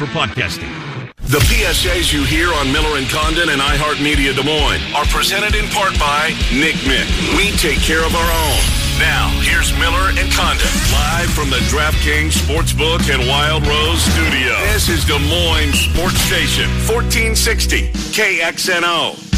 for 0.00 0.06
podcasting. 0.16 0.72
The 1.28 1.44
PSAs 1.44 2.10
you 2.10 2.24
hear 2.24 2.48
on 2.54 2.72
Miller 2.72 2.96
and 2.96 3.06
Condon 3.10 3.50
and 3.50 3.60
iHeartMedia 3.60 4.34
Des 4.34 4.42
Moines 4.42 4.80
are 4.96 5.04
presented 5.12 5.54
in 5.54 5.68
part 5.68 5.92
by 6.00 6.32
Nick 6.56 6.76
Mick. 6.88 7.04
We 7.36 7.52
take 7.60 7.78
care 7.84 8.00
of 8.00 8.14
our 8.16 8.30
own. 8.48 8.60
Now, 8.98 9.28
here's 9.44 9.76
Miller 9.76 10.08
and 10.16 10.32
Condon, 10.32 10.72
live 10.88 11.28
from 11.36 11.50
the 11.50 11.60
DraftKings 11.68 12.32
Sportsbook 12.32 13.12
and 13.12 13.28
Wild 13.28 13.66
Rose 13.66 14.00
studio. 14.00 14.56
This 14.72 14.88
is 14.88 15.04
Des 15.04 15.20
Moines 15.20 15.76
Sports 15.76 16.20
Station, 16.24 16.70
1460 16.88 17.92
KXNO. 18.16 19.29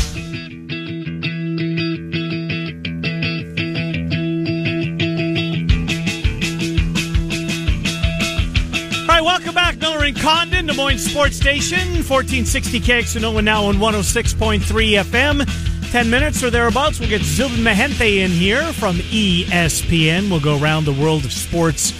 Right, 9.22 9.38
welcome 9.38 9.54
back, 9.54 9.78
Miller 9.78 10.04
and 10.04 10.18
Condon, 10.18 10.66
Des 10.66 10.74
Moines 10.74 10.98
Sports 10.98 11.36
Station, 11.36 11.78
1460 11.78 12.80
KXNO 12.80 13.42
now 13.44 13.64
on 13.64 13.76
106.3 13.76 14.60
FM. 15.02 15.90
10 15.90 16.10
minutes 16.10 16.42
or 16.42 16.50
thereabouts, 16.50 16.98
we'll 16.98 17.08
get 17.08 17.20
Zubin 17.20 17.58
Mehenti 17.58 18.18
in 18.18 18.30
here 18.30 18.72
from 18.72 18.96
ESPN. 18.96 20.30
We'll 20.30 20.40
go 20.40 20.58
around 20.58 20.84
the 20.84 20.92
world 20.92 21.24
of 21.24 21.32
sports 21.32 21.92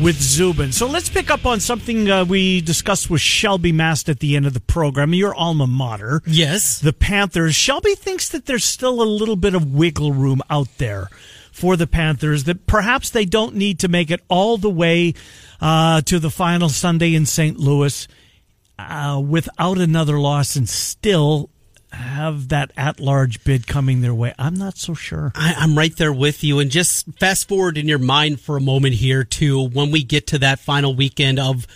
with 0.00 0.20
Zubin. 0.20 0.70
So 0.72 0.86
let's 0.86 1.08
pick 1.08 1.30
up 1.30 1.44
on 1.44 1.58
something 1.58 2.08
uh, 2.08 2.24
we 2.24 2.60
discussed 2.60 3.10
with 3.10 3.20
Shelby 3.20 3.72
Mast 3.72 4.08
at 4.08 4.20
the 4.20 4.36
end 4.36 4.46
of 4.46 4.54
the 4.54 4.60
program, 4.60 5.12
your 5.12 5.34
alma 5.34 5.66
mater. 5.66 6.22
Yes. 6.26 6.78
The 6.78 6.92
Panthers. 6.92 7.54
Shelby 7.54 7.96
thinks 7.96 8.28
that 8.28 8.46
there's 8.46 8.64
still 8.64 9.02
a 9.02 9.04
little 9.04 9.36
bit 9.36 9.54
of 9.54 9.74
wiggle 9.74 10.12
room 10.12 10.40
out 10.48 10.68
there 10.78 11.08
for 11.52 11.76
the 11.76 11.86
Panthers, 11.86 12.44
that 12.44 12.66
perhaps 12.66 13.10
they 13.10 13.24
don't 13.24 13.54
need 13.54 13.78
to 13.80 13.88
make 13.88 14.10
it 14.10 14.20
all 14.28 14.56
the 14.56 14.70
way 14.70 15.14
uh, 15.60 16.00
to 16.02 16.18
the 16.18 16.30
final 16.30 16.68
Sunday 16.68 17.14
in 17.14 17.26
St. 17.26 17.58
Louis 17.58 18.08
uh, 18.78 19.22
without 19.24 19.78
another 19.78 20.18
loss 20.18 20.56
and 20.56 20.68
still 20.68 21.50
have 21.92 22.48
that 22.48 22.72
at 22.76 22.98
large 22.98 23.44
bid 23.44 23.66
coming 23.66 24.00
their 24.00 24.14
way. 24.14 24.34
I'm 24.38 24.54
not 24.54 24.78
so 24.78 24.94
sure. 24.94 25.30
I, 25.34 25.54
I'm 25.58 25.76
right 25.76 25.94
there 25.96 26.12
with 26.12 26.42
you. 26.42 26.58
And 26.58 26.70
just 26.70 27.06
fast 27.18 27.48
forward 27.48 27.76
in 27.76 27.86
your 27.86 27.98
mind 27.98 28.40
for 28.40 28.56
a 28.56 28.60
moment 28.60 28.94
here 28.94 29.24
to 29.24 29.68
when 29.68 29.90
we 29.90 30.02
get 30.02 30.26
to 30.28 30.38
that 30.38 30.58
final 30.58 30.94
weekend 30.94 31.38
of 31.38 31.66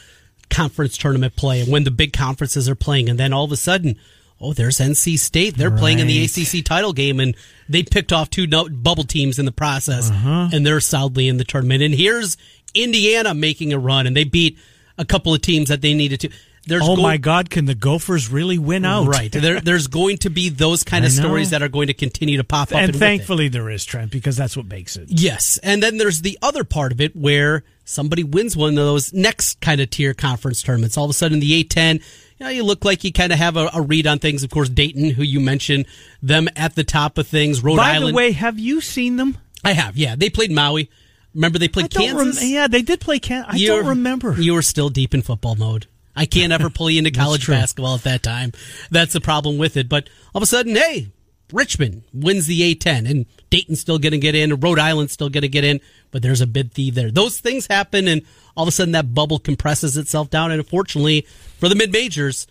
conference 0.48 0.96
tournament 0.96 1.36
play 1.36 1.60
and 1.60 1.70
when 1.70 1.84
the 1.84 1.90
big 1.90 2.12
conferences 2.12 2.68
are 2.68 2.74
playing. 2.74 3.08
And 3.08 3.20
then 3.20 3.32
all 3.32 3.44
of 3.44 3.52
a 3.52 3.56
sudden, 3.56 3.96
oh, 4.40 4.52
there's 4.52 4.78
NC 4.78 5.18
State. 5.18 5.56
They're 5.56 5.70
playing 5.70 5.98
in 5.98 6.06
the 6.06 6.24
ACC 6.24 6.64
title 6.64 6.92
game 6.92 7.20
and 7.20 7.34
they 7.68 7.82
picked 7.82 8.12
off 8.12 8.28
two 8.30 8.46
no- 8.46 8.68
bubble 8.68 9.04
teams 9.04 9.38
in 9.38 9.46
the 9.46 9.52
process 9.52 10.10
Uh-huh. 10.10 10.48
and 10.52 10.66
they're 10.66 10.80
solidly 10.80 11.28
in 11.28 11.38
the 11.38 11.44
tournament. 11.44 11.82
And 11.82 11.94
here's 11.94 12.36
Indiana 12.74 13.34
making 13.34 13.72
a 13.72 13.78
run 13.78 14.06
and 14.06 14.16
they 14.16 14.24
beat 14.24 14.58
a 14.98 15.04
couple 15.04 15.32
of 15.34 15.40
teams 15.42 15.68
that 15.68 15.80
they 15.80 15.94
needed 15.94 16.20
to. 16.20 16.30
There's 16.68 16.82
oh 16.84 16.96
go- 16.96 17.02
my 17.02 17.16
God, 17.16 17.48
can 17.48 17.66
the 17.66 17.76
Gophers 17.76 18.28
really 18.28 18.58
win 18.58 18.84
out? 18.84 19.06
Right. 19.06 19.30
There, 19.30 19.60
there's 19.64 19.86
going 19.86 20.18
to 20.18 20.30
be 20.30 20.48
those 20.48 20.82
kind 20.82 21.04
of 21.04 21.12
stories 21.12 21.50
that 21.50 21.62
are 21.62 21.68
going 21.68 21.86
to 21.86 21.94
continue 21.94 22.36
to 22.38 22.44
pop 22.44 22.72
up. 22.72 22.78
and 22.78 22.90
it. 22.94 22.98
thankfully 22.98 23.46
there 23.48 23.70
is, 23.70 23.84
Trent, 23.84 24.10
because 24.10 24.36
that's 24.36 24.56
what 24.56 24.66
makes 24.66 24.96
it. 24.96 25.04
Yes. 25.08 25.58
And 25.62 25.80
then 25.82 25.96
there's 25.96 26.22
the 26.22 26.36
other 26.42 26.64
part 26.64 26.90
of 26.90 27.00
it 27.00 27.14
where 27.14 27.62
somebody 27.84 28.24
wins 28.24 28.56
one 28.56 28.70
of 28.70 28.74
those 28.76 29.12
next 29.12 29.60
kind 29.60 29.80
of 29.80 29.90
tier 29.90 30.12
conference 30.12 30.60
tournaments. 30.60 30.96
All 30.98 31.04
of 31.04 31.10
a 31.10 31.14
sudden, 31.14 31.38
the 31.38 31.62
A10, 31.64 32.02
you 32.38 32.44
know, 32.46 32.50
you 32.50 32.64
look 32.64 32.84
like 32.84 33.04
you 33.04 33.12
kind 33.12 33.32
of 33.32 33.38
have 33.38 33.56
a, 33.56 33.70
a 33.72 33.80
read 33.82 34.06
on 34.06 34.18
things. 34.18 34.42
Of 34.42 34.50
course, 34.50 34.68
Dayton, 34.68 35.10
who 35.10 35.22
you 35.22 35.40
mentioned, 35.40 35.86
them 36.22 36.48
at 36.56 36.74
the 36.74 36.84
top 36.84 37.18
of 37.18 37.26
things. 37.26 37.62
Rhode 37.62 37.76
By 37.76 37.92
Island. 37.94 38.02
By 38.04 38.10
the 38.10 38.16
way, 38.16 38.32
have 38.32 38.58
you 38.58 38.80
seen 38.80 39.16
them? 39.16 39.38
I 39.64 39.72
have. 39.72 39.96
Yeah. 39.96 40.16
They 40.16 40.30
played 40.30 40.50
Maui. 40.52 40.90
Remember 41.34 41.58
they 41.58 41.68
played 41.68 41.90
don't 41.90 42.16
rem- 42.16 42.26
Kansas? 42.26 42.44
yeah, 42.44 42.66
they 42.66 42.82
did 42.82 43.00
play 43.00 43.18
Kansas. 43.18 43.54
I 43.54 43.56
You're- 43.56 43.80
don't 43.80 43.88
remember. 43.90 44.34
You 44.40 44.54
were 44.54 44.62
still 44.62 44.88
deep 44.88 45.12
in 45.14 45.22
football 45.22 45.54
mode. 45.54 45.86
I 46.18 46.24
can't 46.24 46.50
ever 46.52 46.70
pull 46.70 46.88
you 46.90 46.98
into 46.98 47.10
college 47.18 47.46
basketball 47.46 47.94
at 47.94 48.02
that 48.04 48.22
time. 48.22 48.52
That's 48.90 49.12
the 49.12 49.20
problem 49.20 49.58
with 49.58 49.76
it. 49.76 49.86
But 49.88 50.08
all 50.34 50.38
of 50.38 50.42
a 50.42 50.46
sudden, 50.46 50.74
hey, 50.76 51.08
Richmond 51.52 52.02
wins 52.12 52.46
the 52.46 52.74
A10 52.74 53.08
and 53.10 53.26
Dayton's 53.50 53.80
still 53.80 53.98
going 53.98 54.12
to 54.12 54.18
get 54.18 54.34
in. 54.34 54.54
Rhode 54.60 54.78
Island's 54.78 55.12
still 55.12 55.28
going 55.28 55.42
to 55.42 55.48
get 55.48 55.64
in, 55.64 55.80
but 56.10 56.22
there's 56.22 56.40
a 56.40 56.46
bid 56.46 56.72
thief 56.72 56.94
there. 56.94 57.10
Those 57.10 57.38
things 57.40 57.66
happen 57.68 58.08
and 58.08 58.22
all 58.56 58.64
of 58.64 58.68
a 58.68 58.72
sudden 58.72 58.92
that 58.92 59.14
bubble 59.14 59.38
compresses 59.38 59.96
itself 59.96 60.28
down. 60.30 60.50
And 60.50 60.58
unfortunately 60.60 61.22
for 61.58 61.68
the 61.68 61.74
mid 61.76 61.92
majors, 61.92 62.46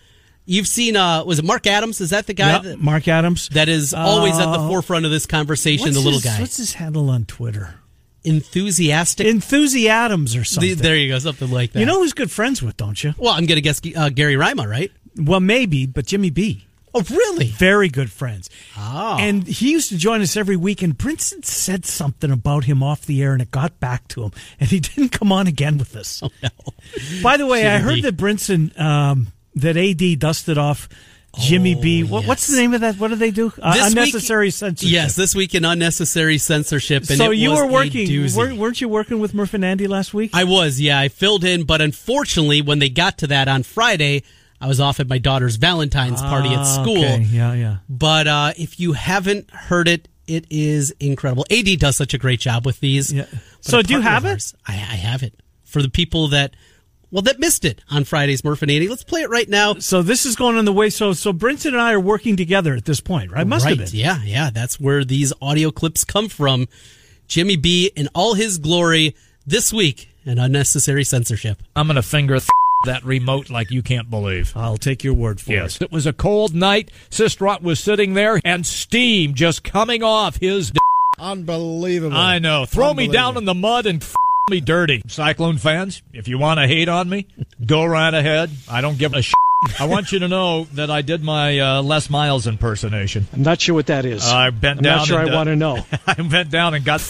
you've 0.46 0.68
seen, 0.68 0.96
uh, 0.96 1.24
was 1.26 1.40
it 1.40 1.46
Mark 1.46 1.68
Adams? 1.68 2.00
Is 2.02 2.12
that 2.12 2.28
the 2.28 2.34
guy 2.34 2.52
Yeah, 2.54 2.60
that, 2.60 2.80
Mark 2.80 3.08
Adams. 3.08 3.50
that 3.50 3.68
is 3.68 3.94
always 3.94 4.34
at 4.38 4.46
the 4.46 4.60
Uh, 4.60 4.68
forefront 4.70 5.06
of 5.06 5.12
this 5.12 5.26
conversation? 5.26 5.92
The 5.92 6.00
little 6.00 6.14
his- 6.14 6.24
guy. 6.24 6.40
What's 6.40 6.58
his 6.58 6.74
handle 6.74 7.10
on 7.10 7.26
Twitter? 7.26 7.76
Enthusiastic. 8.24 9.28
Enthusiasms 9.28 10.36
or 10.36 10.44
something. 10.44 10.76
there 10.78 10.96
you 10.96 11.10
go. 11.10 11.20
Something 11.20 11.52
like 11.52 11.74
that. 11.74 11.80
you 11.80 11.86
know 11.86 12.00
who's 12.00 12.14
good 12.14 12.32
friends 12.32 12.62
with, 12.62 12.76
don't 12.76 13.04
you? 13.04 13.14
well, 13.18 13.34
I'm 13.34 13.46
going 13.46 13.58
to 13.58 13.62
guess 13.62 13.80
uh, 13.96 14.10
Gary 14.10 14.36
Rima, 14.36 14.68
right? 14.68 14.92
Well, 15.16 15.40
maybe, 15.40 15.86
but 15.86 16.06
Jimmy 16.06 16.30
B. 16.32 16.66
Oh, 16.98 17.04
really? 17.10 17.48
Very 17.48 17.90
good 17.90 18.10
friends. 18.12 18.50
Oh. 18.78 19.18
And 19.20 19.46
he 19.46 19.72
used 19.72 19.90
to 19.90 19.98
join 19.98 20.22
us 20.22 20.38
every 20.38 20.56
week, 20.56 20.82
and 20.82 20.98
Brinson 20.98 21.44
said 21.44 21.86
something 21.86 22.32
about 22.32 22.64
him 22.64 22.82
off 22.82 23.06
the 23.06 23.22
air, 23.22 23.34
and 23.34 23.42
it 23.42 23.52
got 23.52 23.80
back 23.80 24.08
to 24.10 24.24
him, 24.24 24.32
and 24.60 24.70
he 24.70 24.80
didn't 24.82 25.10
come 25.10 25.32
on 25.32 25.46
again 25.48 25.78
with 25.78 25.96
us. 25.96 26.22
Oh, 26.24 26.30
no. 26.42 26.50
By 27.22 27.38
the 27.38 27.46
way, 27.46 27.68
I 27.68 27.80
heard 27.80 28.02
that 28.04 28.16
Brinson, 28.16 28.80
um, 28.80 29.28
that 29.56 29.76
AD 29.78 30.20
dusted 30.20 30.58
off 30.58 30.88
Jimmy 31.38 31.76
B. 31.76 32.04
What, 32.04 32.26
What's 32.26 32.48
the 32.48 32.56
Oh, 32.56 32.60
name 32.62 32.74
of 32.74 32.80
that? 32.82 32.96
What 32.98 33.10
do 33.10 33.16
they 33.16 33.32
do? 33.32 33.52
Uh, 33.62 33.74
This 33.74 33.82
week- 33.84 33.92
unnecessary 33.92 34.52
censorship. 34.52 34.94
Yes, 34.94 35.16
this 35.18 35.36
week 35.36 35.54
in 35.54 35.66
unnecessary 35.66 36.38
censorship. 36.38 37.04
And 37.10 37.18
so 37.18 37.32
you 37.32 37.52
were 37.52 37.68
working, 37.68 38.08
weren't, 38.36 38.58
weren't 38.58 38.80
you 38.80 38.88
working 38.88 39.20
with 39.20 39.34
Murph 39.34 39.54
and 39.54 39.66
Andy 39.66 39.88
last 39.88 40.14
week? 40.14 40.32
I 40.34 40.46
was, 40.46 40.80
yeah. 40.80 40.98
I 40.98 41.10
filled 41.10 41.44
in, 41.44 41.64
but 41.66 41.82
unfortunately, 41.82 42.62
when 42.62 42.80
they 42.80 42.88
got 42.88 43.18
to 43.18 43.28
that 43.28 43.50
on 43.50 43.64
Friday, 43.64 44.24
I 44.62 44.68
was 44.68 44.80
off 44.80 45.00
at 45.00 45.08
my 45.08 45.18
daughter's 45.18 45.58
Valentine's 45.58 46.22
party 46.22 46.50
at 46.50 46.60
Ah, 46.60 46.64
school. 46.82 46.98
okay. 46.98 47.22
Yeah, 47.24 47.54
yeah. 47.54 47.78
But 47.90 48.28
uh, 48.28 48.54
if 48.58 48.80
you 48.80 48.94
haven't 48.94 49.52
heard 49.52 49.88
it, 49.88 50.08
it 50.28 50.46
is 50.50 50.92
incredible. 51.00 51.46
AD 51.52 51.80
does 51.80 51.96
such 51.96 52.14
a 52.14 52.18
great 52.18 52.40
job 52.40 52.66
with 52.66 52.80
these. 52.80 53.12
Yeah. 53.14 53.26
So 53.62 53.82
do 53.82 53.94
you 53.94 54.02
have 54.02 54.26
of 54.26 54.32
it? 54.38 54.54
I, 54.68 54.74
I 54.74 54.76
have 54.96 55.24
it 55.24 55.34
for 55.66 55.82
the 55.82 55.90
people 55.90 56.30
that, 56.30 56.56
well, 57.12 57.22
that 57.24 57.40
missed 57.40 57.64
it 57.66 57.82
on 57.92 58.06
Fridays. 58.06 58.44
Murph 58.44 58.62
and 58.62 58.72
Andy. 58.72 58.88
Let's 58.88 59.04
play 59.04 59.22
it 59.22 59.30
right 59.30 59.48
now. 59.48 59.76
So 59.76 60.02
this 60.02 60.26
is 60.26 60.36
going 60.36 60.58
on 60.58 60.66
the 60.66 60.74
way. 60.74 60.90
So 60.90 61.14
so 61.14 61.32
Brinson 61.32 61.68
and 61.68 61.82
I 61.82 61.94
are 61.94 62.00
working 62.00 62.36
together 62.38 62.74
at 62.74 62.86
this 62.86 63.00
point, 63.02 63.32
right? 63.32 63.46
Must 63.46 63.66
right. 63.66 63.78
have 63.78 63.92
been. 63.92 64.00
Yeah, 64.00 64.22
yeah. 64.24 64.50
That's 64.50 64.80
where 64.80 65.04
these 65.04 65.32
audio 65.42 65.70
clips 65.70 66.04
come 66.04 66.28
from. 66.30 66.68
Jimmy 67.28 67.56
B 67.58 67.92
in 67.96 68.08
all 68.16 68.34
his 68.36 68.58
glory 68.58 69.16
this 69.46 69.72
week 69.74 70.10
and 70.26 70.40
unnecessary 70.40 71.04
censorship. 71.04 71.62
I'm 71.76 71.88
going 71.88 71.96
to 71.96 72.02
finger 72.04 72.36
th- 72.40 72.48
that 72.86 73.04
remote 73.04 73.50
like 73.50 73.70
you 73.72 73.82
can't 73.82 74.10
believe. 74.10 74.54
I'll 74.56 74.78
take 74.78 75.04
your 75.04 75.14
word 75.14 75.40
for 75.42 75.52
Yes. 75.52 75.76
it. 75.78 75.84
It 75.84 75.92
was 75.92 76.06
a 76.06 76.14
cold 76.14 76.56
night. 76.56 76.90
Sistrot 77.10 77.62
was 77.62 77.80
sitting 77.80 78.14
there 78.14 78.40
and 78.46 78.66
steam 78.66 79.34
just 79.34 79.64
coming 79.64 80.02
off 80.04 80.38
his. 80.38 80.72
D- 80.72 80.80
Unbelievable. 81.20 82.18
I 82.18 82.40
know. 82.40 82.66
Throw 82.66 82.94
me 82.94 83.08
down 83.08 83.38
in 83.38 83.46
the 83.46 83.54
mud 83.54 83.86
and 83.86 84.02
f- 84.02 84.14
me 84.50 84.60
dirty. 84.62 85.02
Cyclone 85.08 85.58
fans, 85.58 86.02
if 86.14 86.28
you 86.28 86.38
want 86.38 86.60
to 86.60 86.68
hate 86.68 86.88
on 86.90 87.10
me, 87.10 87.26
go 87.66 87.84
right 87.86 88.14
ahead. 88.14 88.50
I 88.70 88.82
don't 88.82 88.98
give 88.98 89.14
a 89.14 89.22
sh- 89.22 89.34
I 89.80 89.86
want 89.88 90.12
you 90.12 90.20
to 90.20 90.28
know 90.28 90.66
that 90.74 90.92
I 90.92 91.02
did 91.02 91.24
my 91.24 91.58
uh, 91.60 91.82
Les 91.82 92.10
Miles 92.10 92.46
impersonation. 92.46 93.28
I'm 93.34 93.42
not 93.42 93.60
sure 93.62 93.74
what 93.74 93.88
that 93.88 94.06
is. 94.06 94.24
I 94.28 94.50
bent 94.52 94.80
I'm 94.80 94.84
down. 94.84 94.98
not 95.00 95.08
sure 95.08 95.20
and, 95.20 95.30
I 95.30 95.34
uh, 95.34 95.36
want 95.36 95.48
to 95.48 95.56
know. 95.56 95.86
I 96.08 96.14
bent 96.16 96.52
down 96.52 96.74
and 96.76 96.86
got. 96.86 97.02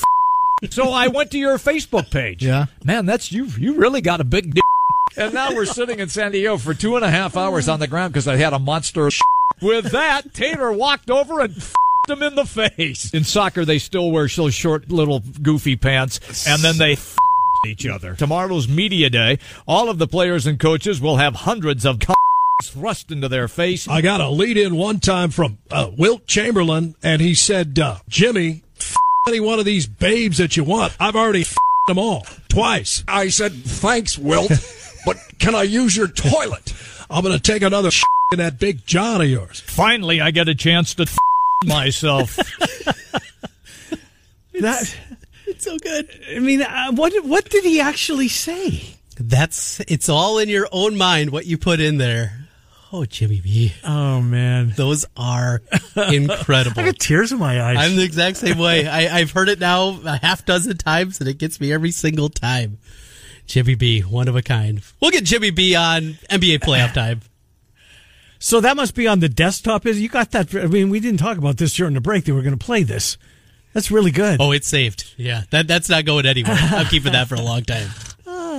so 0.69 0.89
I 0.91 1.07
went 1.07 1.31
to 1.31 1.37
your 1.37 1.57
Facebook 1.57 2.09
page. 2.11 2.45
Yeah. 2.45 2.67
man, 2.85 3.05
that's 3.05 3.31
you. 3.31 3.45
You 3.57 3.75
really 3.75 4.01
got 4.01 4.21
a 4.21 4.23
big. 4.23 4.53
D- 4.53 4.61
and 5.17 5.33
now 5.33 5.53
we're 5.53 5.65
sitting 5.65 5.99
in 5.99 6.09
San 6.09 6.31
Diego 6.31 6.57
for 6.57 6.73
two 6.73 6.95
and 6.95 7.05
a 7.05 7.09
half 7.11 7.35
hours 7.37 7.67
on 7.69 7.79
the 7.79 7.87
ground 7.87 8.13
because 8.13 8.27
I 8.27 8.35
had 8.35 8.53
a 8.53 8.59
monster. 8.59 9.09
With 9.61 9.91
that, 9.91 10.33
Taylor 10.33 10.71
walked 10.71 11.09
over 11.09 11.39
and. 11.39 11.55
F- 11.55 11.73
him 12.07 12.21
in 12.21 12.35
the 12.35 12.45
face. 12.45 13.11
In 13.15 13.23
soccer, 13.23 13.65
they 13.65 13.79
still 13.79 14.11
wear 14.11 14.27
those 14.27 14.53
short, 14.53 14.91
little, 14.91 15.21
goofy 15.41 15.75
pants, 15.75 16.47
and 16.47 16.61
then 16.61 16.77
they 16.77 16.91
f- 16.93 17.17
each 17.65 17.87
other. 17.87 18.13
Tomorrow's 18.13 18.67
media 18.67 19.09
day. 19.09 19.39
All 19.67 19.89
of 19.89 19.97
the 19.97 20.05
players 20.07 20.45
and 20.45 20.59
coaches 20.59 21.01
will 21.01 21.17
have 21.17 21.33
hundreds 21.33 21.83
of 21.83 21.99
thrust 22.63 23.11
into 23.11 23.27
their 23.27 23.47
face. 23.47 23.87
I 23.87 24.01
got 24.01 24.21
a 24.21 24.29
lead 24.29 24.55
in 24.57 24.75
one 24.75 24.99
time 24.99 25.31
from 25.31 25.57
uh, 25.71 25.89
Wilt 25.97 26.27
Chamberlain, 26.27 26.95
and 27.01 27.21
he 27.21 27.33
said, 27.33 27.79
uh, 27.79 27.97
Jimmy, 28.07 28.63
f- 28.79 28.95
any 29.27 29.39
one 29.39 29.57
of 29.57 29.65
these 29.65 29.87
babes 29.87 30.37
that 30.37 30.55
you 30.55 30.63
want. 30.63 30.95
I've 30.99 31.15
already 31.15 31.41
f- 31.41 31.55
them 31.87 31.97
all 31.97 32.25
twice. 32.49 33.03
I 33.07 33.29
said, 33.29 33.53
thanks, 33.53 34.17
Wilt, 34.17 34.51
but 35.05 35.17
can 35.39 35.55
I 35.55 35.63
use 35.63 35.95
your 35.95 36.07
toilet? 36.07 36.73
I'm 37.09 37.23
going 37.23 37.35
to 37.35 37.41
take 37.41 37.61
another 37.61 37.89
in 38.31 38.39
that 38.39 38.59
big 38.59 38.85
John 38.85 39.21
of 39.21 39.27
yours. 39.29 39.59
Finally, 39.61 40.21
I 40.21 40.31
get 40.31 40.47
a 40.49 40.55
chance 40.55 40.93
to 40.95 41.03
f- 41.03 41.17
myself. 41.65 42.37
That 44.61 44.95
It's 45.47 45.65
so 45.65 45.77
good. 45.77 46.09
I 46.33 46.39
mean, 46.39 46.61
uh, 46.61 46.91
what 46.93 47.13
what 47.25 47.49
did 47.49 47.65
he 47.65 47.81
actually 47.81 48.29
say? 48.29 48.95
That's 49.19 49.81
it's 49.81 50.07
all 50.07 50.37
in 50.39 50.47
your 50.47 50.67
own 50.71 50.97
mind 50.97 51.31
what 51.31 51.45
you 51.45 51.57
put 51.57 51.79
in 51.81 51.97
there. 51.97 52.47
Oh, 52.93 53.03
Jimmy 53.03 53.41
B. 53.41 53.73
Oh 53.83 54.21
man, 54.21 54.71
Those 54.77 55.05
are 55.17 55.61
incredible. 56.09 56.79
I 56.81 56.85
got 56.85 56.99
tears 56.99 57.33
in 57.33 57.39
my 57.39 57.61
eyes. 57.61 57.77
I'm 57.79 57.97
the 57.97 58.03
exact 58.03 58.37
same 58.37 58.57
way. 58.57 58.87
I, 58.87 59.17
I've 59.17 59.31
heard 59.31 59.49
it 59.49 59.59
now 59.59 59.99
a 60.05 60.17
half 60.17 60.45
dozen 60.45 60.77
times, 60.77 61.19
and 61.19 61.27
it 61.27 61.37
gets 61.37 61.59
me 61.59 61.73
every 61.73 61.91
single 61.91 62.29
time. 62.29 62.77
Jimmy 63.45 63.75
B, 63.75 64.01
one 64.01 64.27
of 64.27 64.35
a 64.35 64.41
kind. 64.41 64.81
We'll 64.99 65.11
get 65.11 65.23
Jimmy 65.23 65.51
B 65.51 65.75
on 65.75 66.17
NBA 66.29 66.59
playoff 66.59 66.93
time. 66.95 67.21
So 68.39 68.59
that 68.61 68.75
must 68.75 68.95
be 68.95 69.07
on 69.07 69.19
the 69.19 69.29
desktop. 69.29 69.85
Is 69.85 69.99
you 69.99 70.09
got 70.09 70.31
that? 70.31 70.53
I 70.53 70.67
mean, 70.67 70.89
we 70.89 70.99
didn't 70.99 71.19
talk 71.19 71.37
about 71.37 71.57
this 71.57 71.73
during 71.73 71.93
the 71.93 72.01
break. 72.01 72.25
They 72.25 72.31
were 72.31 72.41
going 72.41 72.57
to 72.57 72.63
play 72.63 72.83
this. 72.83 73.17
That's 73.73 73.91
really 73.91 74.11
good. 74.11 74.39
Oh, 74.39 74.51
it's 74.51 74.67
saved. 74.67 75.13
Yeah, 75.17 75.43
that 75.49 75.67
that's 75.67 75.89
not 75.89 76.05
going 76.05 76.25
anywhere. 76.25 76.55
I'm 76.57 76.85
keeping 76.85 77.11
that 77.11 77.27
for 77.27 77.35
a 77.35 77.41
long 77.41 77.63
time. 77.63 77.89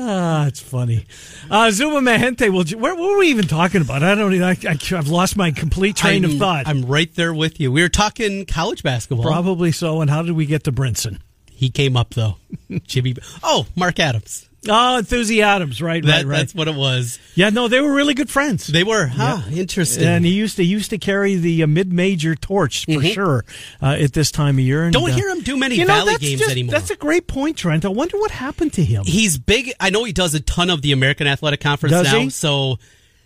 Ah, 0.09 0.47
it's 0.47 0.61
funny. 0.61 1.05
Uh, 1.51 1.71
Zubin 1.73 2.05
Mehenti. 2.05 2.49
Where, 2.49 2.95
what 2.95 3.11
were 3.11 3.19
we 3.19 3.29
even 3.29 3.49
talking 3.49 3.81
about? 3.81 4.05
I 4.05 4.15
don't. 4.15 4.41
I, 4.41 4.51
I, 4.51 4.79
I've 4.97 5.09
lost 5.09 5.37
my 5.37 5.51
complete 5.51 5.97
train 5.97 6.25
I'm, 6.25 6.31
of 6.31 6.39
thought. 6.39 6.69
I'm 6.69 6.85
right 6.85 7.13
there 7.17 7.35
with 7.35 7.59
you. 7.59 7.73
We 7.73 7.83
were 7.83 7.89
talking 7.89 8.47
college 8.47 8.85
basketball. 8.85 9.25
Probably 9.25 9.73
so. 9.73 10.01
And 10.01 10.09
how 10.09 10.23
did 10.23 10.33
we 10.33 10.47
get 10.47 10.63
to 10.65 10.73
Brinson? 10.73 11.19
He 11.51 11.71
came 11.71 11.97
up 11.97 12.11
though. 12.11 12.37
Jimmy. 12.87 13.17
Oh, 13.43 13.67
Mark 13.75 13.99
Adams. 13.99 14.49
Oh, 14.69 15.01
Enthusi 15.01 15.43
Adams, 15.43 15.81
right, 15.83 16.05
That, 16.05 16.17
right, 16.19 16.27
right. 16.27 16.37
That's 16.39 16.55
what 16.55 16.69
it 16.69 16.75
was. 16.75 17.19
Yeah, 17.35 17.51
no, 17.51 17.69
they 17.69 17.81
were 17.81 17.93
really 17.93 18.15
good 18.15 18.31
friends. 18.31 18.67
They 18.67 18.85
were. 18.85 19.07
Huh, 19.07 19.43
interesting. 19.53 20.05
and 20.07 20.25
he 20.25 20.33
used 20.33 20.57
to 20.57 20.65
he 20.65 20.69
used 20.71 20.91
to 20.91 20.99
carry 20.99 21.37
the 21.37 21.63
uh, 21.63 21.67
mid 21.67 21.93
major 21.93 22.35
torch 22.35 22.85
for 22.87 23.03
sure 23.03 23.45
uh, 23.83 23.97
at 23.99 24.13
this 24.13 24.31
time 24.31 24.57
of 24.57 24.61
year. 24.65 24.85
And, 24.85 24.95
Mm-hmm. 24.95 25.05
Don't 25.05 25.13
uh, 25.13 25.17
hear 25.17 25.31
him 25.31 25.41
do 25.43 25.57
many 25.57 25.77
you 25.77 25.85
know, 25.85 25.95
Valley 25.95 26.17
games 26.17 26.41
just- 26.41 26.51
anymore. 26.51 26.73
That's 26.73 26.91
a 26.91 26.97
great 26.97 27.27
point, 27.27 27.57
Trent. 27.57 27.85
I 27.85 27.89
wonder 27.89 28.17
what 28.19 28.31
happened 28.31 28.73
to 28.75 28.85
him. 28.85 29.05
He's 29.05 29.39
big. 29.39 29.73
I 29.79 29.91
know 29.91 30.05
he 30.05 30.13
does 30.13 30.35
a 30.35 30.41
ton 30.41 30.71
of 30.71 30.83
the 30.83 30.93
American 30.93 31.27
Athletic 31.27 31.61
Conference 31.61 31.93
Does 31.93 32.13
now. 32.13 32.19
he? 32.21 32.31
So 32.31 32.79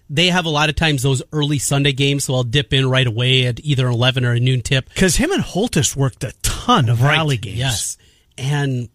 they 0.09 0.27
have 0.27 0.45
a 0.45 0.51
lot 0.51 0.69
of 0.69 0.75
times 0.77 1.03
those 1.03 1.23
early 1.33 1.59
Sunday 1.59 1.93
games. 1.93 2.25
So 2.25 2.35
I'll 2.35 2.43
dip 2.43 2.73
in 2.73 2.89
right 2.91 3.07
away 3.07 3.47
at 3.47 3.61
either 3.61 3.87
11 3.87 4.25
or 4.25 4.33
a 4.33 4.41
noon 4.41 4.61
tip. 4.63 4.89
Because 4.89 5.17
him 5.17 5.31
and 5.31 5.43
Holtis 5.43 5.95
worked 5.95 6.25
a 6.25 6.33
ton 6.43 6.89
of 6.89 6.99
Valley 6.99 7.37
games. 7.37 7.59
Yes. 7.59 7.99
And 8.37 8.89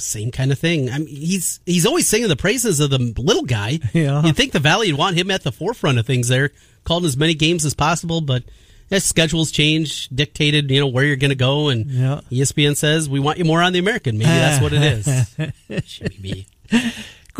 same 0.00 0.30
kind 0.30 0.50
of 0.52 0.58
thing. 0.58 0.90
I 0.90 0.98
mean, 0.98 1.08
he's 1.08 1.60
he's 1.66 1.86
always 1.86 2.08
singing 2.08 2.28
the 2.28 2.36
praises 2.36 2.80
of 2.80 2.90
the 2.90 2.98
little 3.18 3.44
guy. 3.44 3.80
Yeah. 3.92 4.22
You'd 4.22 4.36
think 4.36 4.52
the 4.52 4.58
Valley 4.60 4.92
would 4.92 4.98
want 4.98 5.16
him 5.16 5.30
at 5.30 5.42
the 5.42 5.52
forefront 5.52 5.98
of 5.98 6.06
things 6.06 6.28
there, 6.28 6.50
calling 6.84 7.04
as 7.04 7.16
many 7.16 7.34
games 7.34 7.64
as 7.64 7.74
possible, 7.74 8.20
but 8.20 8.42
as 8.90 9.04
schedules 9.04 9.50
change, 9.50 10.08
dictated, 10.08 10.70
you 10.70 10.80
know, 10.80 10.86
where 10.86 11.04
you're 11.04 11.16
going 11.16 11.30
to 11.30 11.34
go, 11.34 11.68
and 11.68 11.86
Yeah. 11.90 12.20
ESPN 12.30 12.76
says 12.76 13.08
we 13.08 13.20
want 13.20 13.38
you 13.38 13.44
more 13.44 13.62
on 13.62 13.72
the 13.72 13.78
American. 13.78 14.16
Maybe 14.18 14.30
that's 14.30 14.62
what 14.62 14.72
it 14.72 14.82
is. 14.82 15.84
Should 15.90 16.22
be. 16.22 16.46
Can 16.70 16.92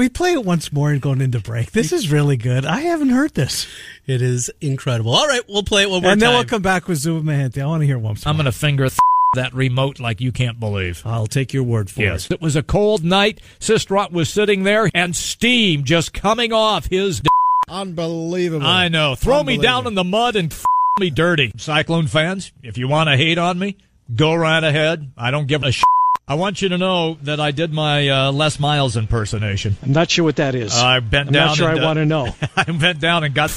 we 0.04 0.08
play 0.08 0.32
it 0.32 0.44
once 0.44 0.72
more 0.72 0.90
and 0.93 1.00
going 1.00 1.20
into 1.20 1.40
break? 1.40 1.72
This 1.72 1.90
is 1.93 2.11
really 2.12 2.37
good. 2.37 2.64
I 2.64 2.81
haven't 2.81 3.08
heard 3.11 3.34
this. 3.34 3.66
It 4.06 4.22
is 4.22 4.50
incredible. 4.61 5.12
All 5.14 5.26
right, 5.26 5.40
we'll 5.49 5.62
play 5.64 5.82
it 5.82 5.90
one 5.90 6.02
more 6.02 6.12
and 6.12 6.20
time. 6.20 6.28
then 6.31 6.37
we'll 6.38 6.44
come 6.44 6.62
back 6.62 6.87
with 6.87 6.99
Zubin 6.99 7.25
Mehenti. 7.25 7.61
I 7.62 7.66
want 7.66 7.81
to 7.82 7.87
hear 7.87 7.99
once 7.99 8.25
more. 8.25 8.31
I'm 8.31 8.37
going 8.37 8.44
to 8.46 8.52
finger 8.52 8.88
th- 8.88 8.99
that 9.34 9.52
remote 9.54 10.00
like 10.00 10.20
you 10.20 10.32
can't 10.32 10.58
believe. 10.58 11.02
I'll 11.04 11.26
take 11.26 11.52
your 11.52 11.62
word 11.62 11.90
for 11.90 12.00
Yes, 12.02 12.26
it. 12.26 12.32
it 12.34 12.40
was 12.40 12.56
a 12.56 12.62
cold 12.62 13.04
night. 13.04 13.40
Sistrot 13.58 14.10
was 14.12 14.28
sitting 14.30 14.62
there, 14.64 14.90
and 14.94 15.14
steam 15.14 15.84
just 15.84 16.12
coming 16.12 16.52
off 16.52 16.86
his. 16.86 17.20
D- 17.20 17.28
Unbelievable. 17.69 18.66
I 18.66 18.88
know. 18.88 19.14
Throw 19.14 19.42
me 19.42 19.58
down 19.58 19.86
in 19.86 19.94
the 19.94 20.04
mud 20.04 20.36
and 20.36 20.50
f- 20.52 20.64
me 20.98 21.10
dirty. 21.10 21.52
Cyclone 21.58 22.06
fans, 22.06 22.52
if 22.62 22.78
you 22.78 22.88
want 22.88 23.08
to 23.10 23.16
hate 23.16 23.36
on 23.38 23.58
me, 23.58 23.76
go 24.14 24.34
right 24.34 24.62
ahead. 24.64 25.12
I 25.16 25.30
don't 25.30 25.46
give 25.46 25.62
a 25.62 25.72
sh- 25.72 25.82
I 26.26 26.34
want 26.34 26.60
you 26.62 26.70
to 26.70 26.78
know 26.78 27.19
that 27.22 27.40
I 27.40 27.50
did 27.52 27.72
my 27.72 28.08
uh, 28.08 28.32
Les 28.32 28.58
Miles 28.58 28.96
impersonation. 28.96 29.76
I'm 29.82 29.92
not 29.92 30.10
sure 30.10 30.25
what 30.25 30.36
that 30.36 30.54
is. 30.54 30.75
I 30.76 31.00
bent 31.00 31.28
I'm 31.28 31.32
down. 31.34 31.46
not 31.48 31.56
sure 31.56 31.69
and, 31.70 31.80
I 31.80 31.82
uh, 31.82 31.86
want 31.86 31.96
to 31.98 32.06
know. 32.06 32.34
I 32.56 32.64
bent 32.64 33.00
down 33.00 33.25
and 33.25 33.34
got. 33.34 33.50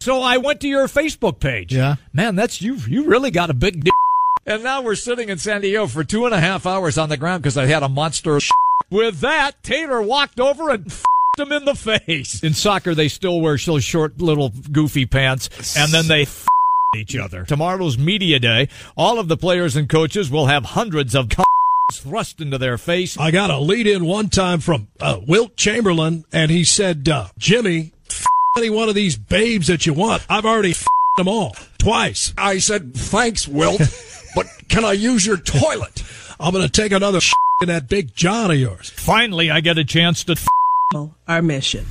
So 0.00 0.20
I 0.22 0.36
went 0.38 0.60
to 0.60 0.68
your 0.68 0.86
Facebook 0.86 1.40
page. 1.40 1.74
Yeah. 1.74 1.96
man, 2.12 2.36
that's 2.36 2.60
you. 2.62 2.74
You 2.76 3.06
really 3.06 3.30
got 3.30 3.50
a 3.50 3.54
big. 3.54 3.84
D- 3.84 3.90
and 4.48 4.64
now 4.64 4.82
we're 4.82 4.94
sitting 4.94 5.28
in 5.28 5.38
San 5.38 5.60
Diego 5.60 5.86
for 5.86 6.02
two 6.02 6.24
and 6.24 6.34
a 6.34 6.40
half 6.40 6.66
hours 6.66 6.98
on 6.98 7.08
the 7.08 7.16
ground 7.16 7.42
because 7.42 7.56
I 7.56 7.66
had 7.66 7.82
a 7.82 7.88
monster. 7.88 8.38
With 8.90 9.20
that, 9.20 9.62
Taylor 9.62 10.00
walked 10.00 10.40
over 10.40 10.70
and 10.70 10.90
him 11.38 11.52
in 11.52 11.64
the 11.66 11.74
face. 11.74 12.42
In 12.42 12.54
soccer, 12.54 12.94
they 12.94 13.08
still 13.08 13.40
wear 13.40 13.56
those 13.58 13.84
short, 13.84 14.20
little, 14.20 14.48
goofy 14.72 15.06
pants, 15.06 15.76
and 15.76 15.92
then 15.92 16.08
they 16.08 16.26
each 16.96 17.14
other. 17.14 17.44
Tomorrow's 17.44 17.98
media 17.98 18.38
day. 18.38 18.68
All 18.96 19.18
of 19.18 19.28
the 19.28 19.36
players 19.36 19.76
and 19.76 19.88
coaches 19.88 20.30
will 20.30 20.46
have 20.46 20.64
hundreds 20.64 21.14
of 21.14 21.28
thrust 21.92 22.40
into 22.40 22.58
their 22.58 22.78
face. 22.78 23.18
I 23.18 23.30
got 23.30 23.50
a 23.50 23.58
lead 23.58 23.86
in 23.86 24.04
one 24.04 24.30
time 24.30 24.60
from 24.60 24.88
uh, 25.00 25.20
Wilt 25.26 25.56
Chamberlain, 25.56 26.24
and 26.32 26.50
he 26.50 26.64
said, 26.64 27.08
uh, 27.08 27.28
Jimmy, 27.38 27.92
f- 28.10 28.24
any 28.56 28.70
one 28.70 28.88
of 28.88 28.94
these 28.94 29.16
babes 29.16 29.66
that 29.68 29.86
you 29.86 29.92
want. 29.92 30.24
I've 30.28 30.46
already 30.46 30.70
f- 30.70 30.86
them 31.16 31.28
all 31.28 31.56
twice. 31.78 32.32
I 32.36 32.58
said, 32.58 32.94
thanks, 32.94 33.46
Wilt, 33.48 33.80
but 34.34 34.46
can 34.68 34.84
I 34.84 34.92
use 34.92 35.26
your 35.26 35.36
toilet? 35.36 36.02
I'm 36.40 36.52
going 36.52 36.64
to 36.64 36.70
take 36.70 36.92
another 36.92 37.20
in 37.62 37.68
that 37.68 37.88
big 37.88 38.14
John 38.14 38.50
of 38.50 38.58
yours. 38.58 38.90
Finally, 38.90 39.50
I 39.50 39.60
get 39.60 39.78
a 39.78 39.84
chance 39.84 40.24
to. 40.24 40.36
our 41.28 41.42
mission. 41.42 41.84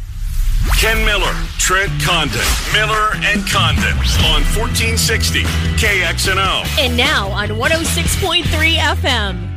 Ken 0.80 1.04
Miller, 1.06 1.34
Trent 1.58 1.92
Condon, 2.02 2.42
Miller 2.74 3.12
and 3.16 3.48
Condon 3.48 3.98
on 4.26 4.44
1460 4.54 5.44
KXNO. 5.44 6.80
And 6.80 6.98
now 6.98 7.30
on 7.30 7.50
106.3 7.50 8.44
FM. 8.76 9.57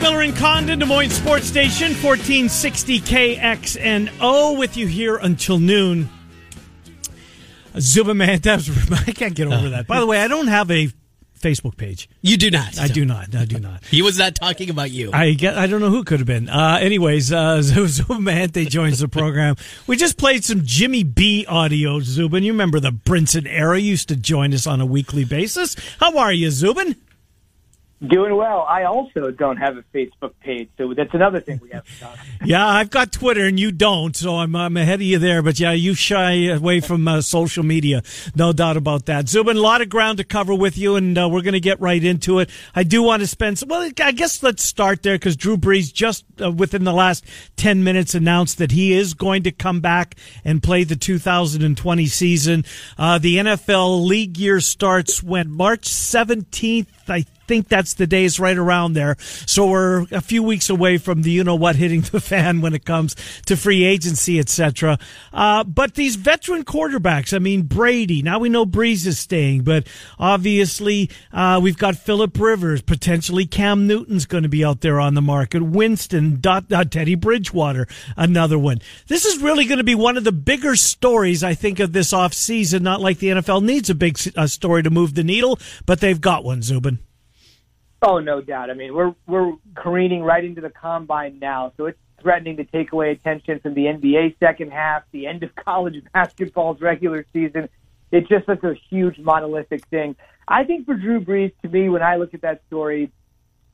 Miller 0.00 0.22
and 0.22 0.36
Condon, 0.36 0.78
Des 0.78 0.86
Moines 0.86 1.10
Sports 1.10 1.46
Station, 1.46 1.88
1460 1.88 3.00
KXNO, 3.00 4.58
with 4.58 4.76
you 4.76 4.86
here 4.86 5.16
until 5.16 5.58
noon. 5.58 6.08
Zuba 7.78 8.14
man, 8.14 8.40
was, 8.44 8.92
I 9.08 9.12
can't 9.12 9.34
get 9.34 9.46
over 9.46 9.70
that. 9.70 9.86
By 9.86 10.00
the 10.00 10.06
way, 10.06 10.20
I 10.20 10.28
don't 10.28 10.48
have 10.48 10.70
a 10.70 10.88
Facebook 11.38 11.76
page. 11.76 12.08
You 12.20 12.36
do 12.36 12.50
not. 12.50 12.78
I 12.78 12.88
do 12.88 13.04
not. 13.04 13.34
I 13.34 13.44
do 13.44 13.58
not. 13.58 13.84
He 13.84 14.02
was 14.02 14.18
not 14.18 14.34
talking 14.34 14.70
about 14.70 14.90
you. 14.90 15.10
I 15.12 15.32
get. 15.32 15.56
I 15.56 15.66
don't 15.66 15.80
know 15.80 15.90
who 15.90 16.04
could 16.04 16.20
have 16.20 16.26
been. 16.26 16.48
Uh, 16.48 16.78
anyways, 16.80 17.32
uh, 17.32 17.62
Zubin 17.62 18.18
Mehenti 18.18 18.68
joins 18.68 18.98
the 18.98 19.08
program. 19.08 19.56
We 19.86 19.96
just 19.96 20.18
played 20.18 20.44
some 20.44 20.62
Jimmy 20.64 21.04
B 21.04 21.46
audio, 21.46 22.00
Zubin. 22.00 22.42
You 22.42 22.52
remember 22.52 22.80
the 22.80 22.90
Brinson 22.90 23.46
era? 23.48 23.78
Used 23.78 24.08
to 24.08 24.16
join 24.16 24.52
us 24.54 24.66
on 24.66 24.80
a 24.80 24.86
weekly 24.86 25.24
basis. 25.24 25.76
How 26.00 26.18
are 26.18 26.32
you, 26.32 26.50
Zubin? 26.50 26.96
Doing 28.06 28.36
well. 28.36 28.64
I 28.68 28.84
also 28.84 29.32
don't 29.32 29.56
have 29.56 29.76
a 29.76 29.82
Facebook 29.92 30.32
page, 30.40 30.68
so 30.78 30.94
that's 30.94 31.12
another 31.14 31.40
thing 31.40 31.58
we 31.60 31.70
have 31.70 31.84
to 31.84 32.00
talk. 32.00 32.18
Yeah, 32.44 32.64
I've 32.64 32.90
got 32.90 33.10
Twitter 33.10 33.44
and 33.44 33.58
you 33.58 33.72
don't, 33.72 34.14
so 34.14 34.36
I'm, 34.36 34.54
I'm 34.54 34.76
ahead 34.76 35.00
of 35.00 35.02
you 35.02 35.18
there. 35.18 35.42
But 35.42 35.58
yeah, 35.58 35.72
you 35.72 35.94
shy 35.94 36.46
away 36.46 36.78
from 36.78 37.08
uh, 37.08 37.20
social 37.20 37.64
media, 37.64 38.02
no 38.36 38.52
doubt 38.52 38.76
about 38.76 39.06
that. 39.06 39.28
Zubin, 39.28 39.56
a 39.56 39.60
lot 39.60 39.82
of 39.82 39.88
ground 39.88 40.18
to 40.18 40.24
cover 40.24 40.54
with 40.54 40.78
you, 40.78 40.94
and 40.94 41.18
uh, 41.18 41.28
we're 41.28 41.42
going 41.42 41.54
to 41.54 41.60
get 41.60 41.80
right 41.80 42.02
into 42.02 42.38
it. 42.38 42.50
I 42.72 42.84
do 42.84 43.02
want 43.02 43.22
to 43.22 43.26
spend. 43.26 43.58
Some, 43.58 43.68
well, 43.68 43.90
I 44.00 44.12
guess 44.12 44.44
let's 44.44 44.62
start 44.62 45.02
there 45.02 45.16
because 45.16 45.34
Drew 45.34 45.56
Brees 45.56 45.92
just 45.92 46.24
uh, 46.40 46.52
within 46.52 46.84
the 46.84 46.92
last 46.92 47.24
ten 47.56 47.82
minutes 47.82 48.14
announced 48.14 48.58
that 48.58 48.70
he 48.70 48.92
is 48.92 49.14
going 49.14 49.42
to 49.42 49.50
come 49.50 49.80
back 49.80 50.14
and 50.44 50.62
play 50.62 50.84
the 50.84 50.96
2020 50.96 52.06
season. 52.06 52.64
Uh, 52.96 53.18
the 53.18 53.38
NFL 53.38 54.06
league 54.06 54.38
year 54.38 54.60
starts 54.60 55.22
when 55.22 55.50
March 55.50 55.82
17th, 55.82 56.86
I 57.10 57.24
think 57.48 57.68
that's 57.68 57.94
the 57.94 58.06
days 58.06 58.38
right 58.38 58.56
around 58.56 58.92
there. 58.92 59.16
So 59.46 59.66
we're 59.66 60.06
a 60.12 60.20
few 60.20 60.42
weeks 60.42 60.68
away 60.70 60.98
from 60.98 61.22
the 61.22 61.30
you 61.30 61.42
know 61.42 61.54
what 61.56 61.76
hitting 61.76 62.02
the 62.02 62.20
fan 62.20 62.60
when 62.60 62.74
it 62.74 62.84
comes 62.84 63.16
to 63.46 63.56
free 63.56 63.84
agency, 63.84 64.38
etc. 64.38 64.98
Uh, 65.32 65.64
but 65.64 65.94
these 65.94 66.16
veteran 66.16 66.64
quarterbacks, 66.64 67.34
I 67.34 67.38
mean 67.38 67.62
Brady. 67.62 68.22
Now 68.22 68.38
we 68.38 68.48
know 68.48 68.66
Brees 68.66 69.06
is 69.06 69.18
staying, 69.18 69.62
but 69.62 69.86
obviously 70.18 71.10
uh, 71.32 71.58
we've 71.62 71.78
got 71.78 71.96
Philip 71.96 72.38
Rivers, 72.38 72.82
potentially 72.82 73.46
Cam 73.46 73.86
Newton's 73.86 74.26
going 74.26 74.42
to 74.42 74.48
be 74.48 74.64
out 74.64 74.82
there 74.82 75.00
on 75.00 75.14
the 75.14 75.22
market. 75.22 75.62
Winston, 75.62 76.40
Dot, 76.40 76.70
uh, 76.70 76.84
Teddy 76.84 77.14
Bridgewater, 77.14 77.86
another 78.16 78.58
one. 78.58 78.80
This 79.06 79.24
is 79.24 79.42
really 79.42 79.64
going 79.64 79.78
to 79.78 79.84
be 79.84 79.94
one 79.94 80.16
of 80.16 80.24
the 80.24 80.32
bigger 80.32 80.76
stories 80.76 81.42
I 81.42 81.54
think 81.54 81.80
of 81.80 81.92
this 81.92 82.12
off 82.12 82.34
season. 82.34 82.82
Not 82.82 83.00
like 83.00 83.18
the 83.18 83.28
NFL 83.28 83.62
needs 83.62 83.88
a 83.88 83.94
big 83.94 84.18
uh, 84.36 84.46
story 84.46 84.82
to 84.82 84.90
move 84.90 85.14
the 85.14 85.24
needle, 85.24 85.58
but 85.86 86.00
they've 86.00 86.20
got 86.20 86.44
one, 86.44 86.62
Zubin. 86.62 86.97
Oh, 88.00 88.20
no 88.20 88.40
doubt. 88.40 88.70
I 88.70 88.74
mean, 88.74 88.94
we're 88.94 89.14
we're 89.26 89.52
careening 89.74 90.22
right 90.22 90.44
into 90.44 90.60
the 90.60 90.70
combine 90.70 91.38
now, 91.40 91.72
so 91.76 91.86
it's 91.86 91.98
threatening 92.20 92.56
to 92.56 92.64
take 92.64 92.92
away 92.92 93.10
attention 93.10 93.60
from 93.60 93.74
the 93.74 93.84
NBA 93.84 94.38
second 94.38 94.72
half, 94.72 95.02
the 95.12 95.26
end 95.26 95.42
of 95.42 95.54
college 95.64 96.02
basketball's 96.12 96.80
regular 96.80 97.24
season. 97.32 97.68
It's 98.10 98.28
just 98.28 98.46
such 98.46 98.62
a 98.64 98.74
huge 98.88 99.18
monolithic 99.18 99.86
thing. 99.86 100.16
I 100.46 100.64
think 100.64 100.86
for 100.86 100.94
Drew 100.94 101.20
Brees, 101.20 101.52
to 101.62 101.68
me, 101.68 101.88
when 101.88 102.02
I 102.02 102.16
look 102.16 102.32
at 102.34 102.42
that 102.42 102.62
story, 102.68 103.12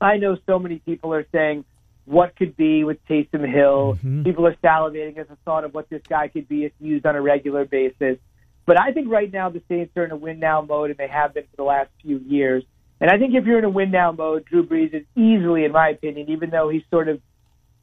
I 0.01 0.17
know 0.17 0.37
so 0.45 0.59
many 0.59 0.79
people 0.79 1.13
are 1.13 1.25
saying 1.31 1.63
what 2.03 2.35
could 2.35 2.57
be 2.57 2.83
with 2.83 3.03
Taysom 3.07 3.49
Hill. 3.49 3.95
Mm-hmm. 3.95 4.23
People 4.23 4.45
are 4.45 4.55
salivating 4.55 5.17
at 5.17 5.29
the 5.29 5.37
thought 5.45 5.63
of 5.63 5.73
what 5.73 5.89
this 5.89 6.01
guy 6.07 6.27
could 6.27 6.47
be 6.47 6.65
if 6.65 6.73
used 6.79 7.05
on 7.05 7.15
a 7.15 7.21
regular 7.21 7.65
basis. 7.65 8.17
But 8.65 8.79
I 8.79 8.91
think 8.91 9.09
right 9.09 9.31
now 9.31 9.49
the 9.49 9.61
Saints 9.69 9.95
are 9.95 10.03
in 10.03 10.11
a 10.11 10.15
win 10.15 10.39
now 10.39 10.61
mode, 10.61 10.89
and 10.89 10.97
they 10.97 11.07
have 11.07 11.33
been 11.33 11.43
for 11.43 11.55
the 11.57 11.63
last 11.63 11.89
few 12.01 12.19
years. 12.19 12.63
And 13.01 13.09
I 13.09 13.17
think 13.17 13.33
if 13.33 13.45
you're 13.45 13.59
in 13.59 13.65
a 13.65 13.69
win 13.69 13.91
now 13.91 14.11
mode, 14.11 14.45
Drew 14.45 14.65
Brees 14.65 14.93
is 14.93 15.03
easily, 15.15 15.65
in 15.65 15.71
my 15.71 15.89
opinion, 15.89 16.29
even 16.29 16.49
though 16.49 16.69
he's 16.69 16.83
sort 16.89 17.09
of, 17.09 17.21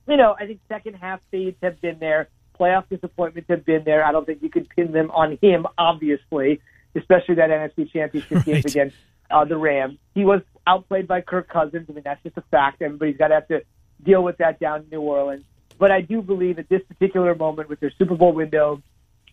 you 0.09 0.17
know, 0.17 0.35
I 0.39 0.47
think 0.47 0.61
second 0.69 0.95
half 0.95 1.21
fades 1.31 1.57
have 1.63 1.81
been 1.81 1.99
there, 1.99 2.29
playoff 2.59 2.89
disappointments 2.89 3.49
have 3.51 3.65
been 3.65 3.85
there. 3.85 4.05
I 4.05 4.13
don't 4.13 4.25
think 4.25 4.43
you 4.43 4.49
could 4.49 4.69
pin 4.71 4.93
them 4.93 5.11
on 5.11 5.39
him, 5.43 5.67
obviously, 5.77 6.61
especially 6.95 7.37
that 7.37 7.51
NFC 7.51 7.91
Championship 7.93 8.45
game 8.45 8.63
against 8.65 8.97
uh, 9.31 9.45
the 9.45 9.57
Rams. 9.57 9.99
He 10.15 10.25
was 10.25 10.41
outplayed 10.67 11.07
by 11.07 11.21
Kirk 11.21 11.49
Cousins. 11.49 11.87
I 11.89 11.93
mean, 11.93 12.03
that's 12.05 12.23
just 12.23 12.37
a 12.37 12.43
fact. 12.51 12.81
Everybody's 12.81 13.17
got 13.17 13.29
to 13.29 13.35
have 13.35 13.49
to 13.49 13.63
deal 14.03 14.23
with 14.23 14.39
that 14.39 14.61
down 14.61 14.83
in 14.83 14.89
New 14.91 15.01
Orleans. 15.01 15.45
But 15.79 15.91
I 15.91 16.01
do 16.01 16.23
believe 16.23 16.59
at 16.59 16.69
this 16.69 16.83
particular 16.87 17.35
moment, 17.35 17.69
with 17.69 17.81
their 17.81 17.93
Super 17.99 18.15
Bowl 18.15 18.33
window 18.33 18.83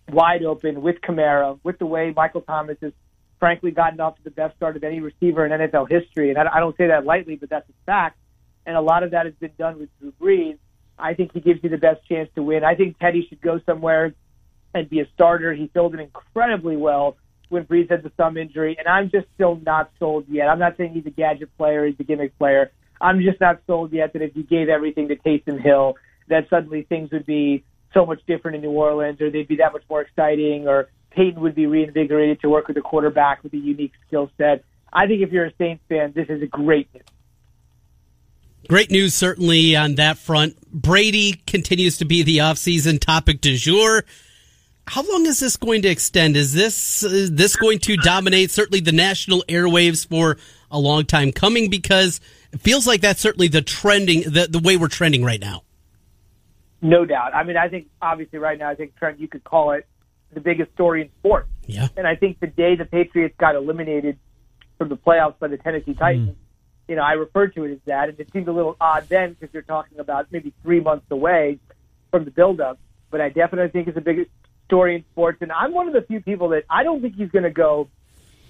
wide 0.10 0.44
open, 0.44 0.82
with 0.82 1.02
Kamara, 1.02 1.60
with 1.64 1.78
the 1.80 1.86
way 1.86 2.12
Michael 2.16 2.42
Thomas 2.42 2.78
has 2.82 2.94
frankly 3.40 3.72
gotten 3.72 4.00
off 4.00 4.18
to 4.18 4.24
the 4.24 4.32
best 4.32 4.56
start 4.58 4.76
of 4.76 4.84
any 4.84 5.00
receiver 5.00 5.46
in 5.46 5.52
NFL 5.52 5.90
history, 5.90 6.30
and 6.30 6.38
I, 6.38 6.60
don't 6.60 6.76
say 6.78 6.88
that 6.88 7.06
lightly, 7.06 7.36
but 7.36 7.50
that's 7.50 7.68
a 7.70 7.74
fact. 7.86 8.18
And 8.66 8.76
a 8.76 8.82
lot 8.82 9.04
of 9.04 9.12
that 9.12 9.26
has 9.26 9.36
been 9.36 9.54
done 9.58 9.80
with 9.80 9.90
Drew 10.00 10.12
Brees. 10.22 10.58
I 10.98 11.14
think 11.14 11.32
he 11.34 11.40
gives 11.40 11.64
you 11.64 11.70
the 11.70 11.78
best 11.78 12.06
chance 12.08 12.30
to 12.36 12.44
win. 12.44 12.64
I 12.64 12.76
think 12.76 13.00
Teddy 13.00 13.26
should 13.28 13.42
go 13.42 13.60
somewhere 13.66 14.14
and 14.74 14.90
be 14.90 15.00
a 15.00 15.08
starter. 15.14 15.54
He 15.54 15.70
filled 15.74 15.96
it 15.96 16.02
incredibly 16.02 16.76
well 16.76 17.16
when 17.48 17.66
Brees 17.66 17.90
had 17.90 18.04
the 18.04 18.10
thumb 18.10 18.38
injury, 18.38 18.76
and 18.78 18.88
I'm 18.88 19.10
just 19.10 19.28
still 19.34 19.60
not 19.66 19.92
sold 20.00 20.26
yet. 20.28 20.50
I'm 20.50 20.60
not 20.60 20.78
saying 20.78 20.94
he's 20.94 21.06
a 21.06 21.12
gadget 21.12 21.56
player, 21.58 21.86
he's 21.86 22.00
a 22.00 22.04
gimmick 22.04 22.38
player. 22.38 22.72
I'm 23.02 23.22
just 23.22 23.40
not 23.40 23.62
sold 23.66 23.92
yet 23.92 24.14
that 24.14 24.22
if 24.22 24.36
you 24.36 24.44
gave 24.44 24.70
everything 24.70 25.08
to 25.08 25.16
Taysom 25.16 25.60
Hill, 25.60 25.96
that 26.28 26.48
suddenly 26.50 26.84
things 26.84 27.12
would 27.12 27.26
be 27.26 27.64
so 27.94 28.06
much 28.06 28.20
different 28.28 28.56
in 28.56 28.62
New 28.62 28.72
Orleans, 28.72 29.20
or 29.20 29.32
they'd 29.32 29.48
be 29.48 29.56
that 29.58 29.74
much 29.74 29.84
more 29.90 30.02
exciting, 30.02 30.68
or 30.68 30.90
Payton 31.12 31.42
would 31.42 31.56
be 31.56 31.66
reinvigorated 31.68 32.42
to 32.42 32.50
work 32.50 32.68
with 32.68 32.78
a 32.78 32.82
quarterback 32.82 33.44
with 33.44 33.54
a 33.54 33.58
unique 33.58 33.94
skill 34.08 34.30
set. 34.38 34.64
I 34.92 35.08
think 35.08 35.22
if 35.22 35.32
you're 35.32 35.46
a 35.46 35.54
Saints 35.58 35.84
fan, 35.90 36.14
this 36.16 36.28
is 36.30 36.42
a 36.42 36.48
great 36.48 36.94
news. 36.94 37.04
Great 38.68 38.92
news, 38.92 39.14
certainly, 39.14 39.76
on 39.76 39.96
that 39.96 40.18
front. 40.18 40.60
Brady 40.72 41.42
continues 41.48 41.98
to 41.98 42.06
be 42.06 42.24
the 42.24 42.40
offseason 42.40 43.00
topic 43.00 43.42
du 43.42 43.58
jour. 43.58 44.04
How 44.88 45.04
long 45.04 45.26
is 45.26 45.40
this 45.40 45.56
going 45.56 45.84
to 45.84 45.88
extend? 45.88 46.36
Is 46.36 46.54
this 46.54 47.04
is 47.04 47.32
this 47.32 47.56
going 47.56 47.80
to 47.80 47.96
dominate 47.98 48.52
certainly 48.52 48.80
the 48.80 48.92
national 48.92 49.44
airwaves 49.48 50.08
for 50.08 50.38
a 50.72 50.80
long 50.80 51.06
time 51.06 51.32
coming? 51.32 51.70
Because 51.70 52.20
it 52.52 52.62
feels 52.62 52.86
like 52.88 53.02
that's 53.02 53.22
certainly 53.22 53.48
the 53.48 53.62
trending, 53.62 54.22
the, 54.22 54.48
the 54.50 54.60
way 54.60 54.78
we're 54.78 54.88
trending 54.88 55.24
right 55.24 55.40
now. 55.40 55.64
No 56.82 57.06
doubt. 57.06 57.36
I 57.36 57.44
mean, 57.44 57.58
I 57.58 57.70
think 57.70 57.88
obviously 58.02 58.40
right 58.40 58.58
now, 58.58 58.70
I 58.70 58.76
think 58.76 58.96
Trent, 58.96 59.20
you 59.20 59.28
could 59.28 59.44
call 59.44 59.72
it 59.72 59.86
the 60.34 60.40
biggest 60.40 60.72
story 60.74 61.02
in 61.02 61.10
sports. 61.20 61.50
Yeah. 61.66 61.88
And 61.98 62.08
I 62.08 62.16
think 62.16 62.40
the 62.40 62.48
day 62.48 62.76
the 62.76 62.86
Patriots 62.86 63.36
got 63.38 63.56
eliminated 63.56 64.18
from 64.78 64.90
the 64.90 64.98
playoffs 64.98 65.40
by 65.40 65.48
the 65.48 65.58
Tennessee 65.58 65.94
hmm. 65.94 66.00
Titans, 66.00 66.38
you 66.88 66.96
know, 66.96 67.04
I 67.04 67.14
referred 67.14 67.54
to 67.56 67.66
it 67.66 67.72
as 67.72 67.80
that, 67.86 68.10
and 68.10 68.20
it 68.20 68.32
seemed 68.34 68.48
a 68.48 68.52
little 68.52 68.76
odd 68.82 69.08
then 69.10 69.34
because 69.34 69.54
you're 69.54 69.62
talking 69.62 70.00
about 70.00 70.28
maybe 70.32 70.54
three 70.64 70.80
months 70.80 71.06
away 71.12 71.60
from 72.10 72.26
the 72.26 72.32
buildup. 72.32 72.80
But 73.12 73.22
I 73.22 73.30
definitely 73.30 73.70
think 73.70 73.88
it's 73.88 73.96
the 73.96 74.02
biggest 74.02 74.32
story 74.66 74.96
in 74.96 75.06
sports, 75.12 75.38
and 75.42 75.52
I'm 75.52 75.74
one 75.74 75.88
of 75.88 75.94
the 75.94 76.02
few 76.02 76.22
people 76.22 76.50
that 76.50 76.64
I 76.70 76.84
don't 76.84 77.02
think 77.02 77.16
he's 77.16 77.30
going 77.30 77.44
to 77.44 77.52
go 77.52 77.90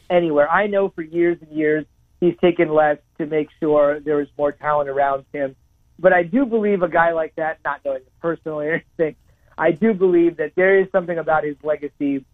anywhere. 0.10 0.50
I 0.50 0.68
know 0.68 0.90
for 0.90 1.02
years 1.02 1.38
and 1.42 1.52
years 1.52 1.86
he's 2.20 2.36
taken 2.42 2.74
less 2.74 2.98
to 3.18 3.26
make 3.26 3.50
sure 3.60 4.00
there 4.00 4.22
is 4.22 4.28
more 4.38 4.52
talent 4.52 4.90
around 4.90 5.26
him. 5.34 5.56
But 5.98 6.14
I 6.14 6.24
do 6.24 6.46
believe 6.46 6.82
a 6.82 6.90
guy 6.90 7.12
like 7.12 7.36
that, 7.36 7.60
not 7.66 7.82
knowing 7.84 8.04
him 8.04 8.12
personally 8.22 8.68
or 8.68 8.74
anything, 8.98 9.16
I 9.60 9.72
do 9.72 9.94
believe 9.94 10.38
that 10.38 10.54
there 10.56 10.80
is 10.80 10.88
something 10.92 11.18
about 11.18 11.44
his 11.44 11.58
legacy 11.64 12.26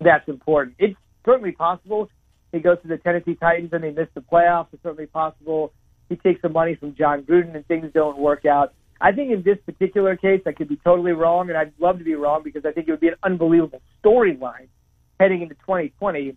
that's 0.00 0.28
important. 0.28 0.76
It's 0.78 0.96
certainly 1.24 1.52
possible 1.52 2.10
he 2.52 2.60
goes 2.60 2.76
to 2.82 2.88
the 2.88 2.98
Tennessee 2.98 3.34
Titans 3.34 3.70
and 3.72 3.82
they 3.82 3.90
miss 3.90 4.08
the 4.14 4.20
playoffs. 4.20 4.66
It's 4.72 4.82
certainly 4.82 5.06
possible 5.06 5.72
he 6.10 6.16
takes 6.16 6.42
some 6.42 6.52
money 6.52 6.74
from 6.74 6.94
Jon 6.94 7.22
Gruden 7.22 7.54
and 7.54 7.66
things 7.66 7.90
don't 7.94 8.18
work 8.18 8.44
out. 8.44 8.74
I 9.00 9.12
think 9.12 9.32
in 9.32 9.42
this 9.42 9.58
particular 9.64 10.16
case, 10.16 10.42
I 10.44 10.52
could 10.52 10.68
be 10.68 10.76
totally 10.76 11.12
wrong, 11.12 11.48
and 11.48 11.56
I'd 11.56 11.72
love 11.78 11.98
to 11.98 12.04
be 12.04 12.16
wrong 12.16 12.42
because 12.42 12.64
I 12.64 12.72
think 12.72 12.88
it 12.88 12.90
would 12.90 13.00
be 13.00 13.08
an 13.08 13.14
unbelievable 13.22 13.80
storyline 14.04 14.68
heading 15.20 15.42
into 15.42 15.54
2020. 15.54 16.36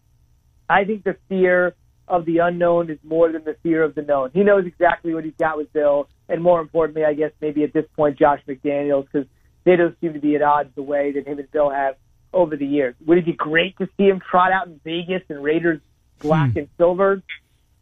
I 0.69 0.85
think 0.85 1.03
the 1.03 1.17
fear 1.27 1.75
of 2.07 2.25
the 2.25 2.37
unknown 2.37 2.89
is 2.89 2.99
more 3.03 3.31
than 3.31 3.43
the 3.43 3.55
fear 3.63 3.83
of 3.83 3.95
the 3.95 4.01
known. 4.01 4.29
He 4.33 4.43
knows 4.43 4.65
exactly 4.65 5.13
what 5.13 5.25
he's 5.25 5.33
got 5.39 5.57
with 5.57 5.73
Bill, 5.73 6.07
and 6.29 6.41
more 6.41 6.61
importantly, 6.61 7.03
I 7.03 7.15
guess 7.15 7.31
maybe 7.41 7.63
at 7.63 7.73
this 7.73 7.85
point, 7.95 8.19
Josh 8.19 8.41
McDaniels, 8.47 9.07
because 9.11 9.27
they 9.63 9.75
don't 9.75 9.99
seem 10.01 10.13
to 10.13 10.19
be 10.19 10.35
at 10.35 10.41
odds 10.41 10.69
the 10.75 10.81
way 10.81 11.11
that 11.13 11.27
him 11.27 11.39
and 11.39 11.51
Bill 11.51 11.69
have 11.69 11.95
over 12.33 12.55
the 12.55 12.65
years. 12.65 12.95
Would 13.05 13.19
it 13.19 13.25
be 13.25 13.33
great 13.33 13.77
to 13.77 13.87
see 13.97 14.03
him 14.03 14.19
trot 14.19 14.51
out 14.51 14.67
in 14.67 14.79
Vegas 14.83 15.23
and 15.29 15.43
Raiders 15.43 15.81
black 16.19 16.55
and 16.55 16.67
silver? 16.77 17.21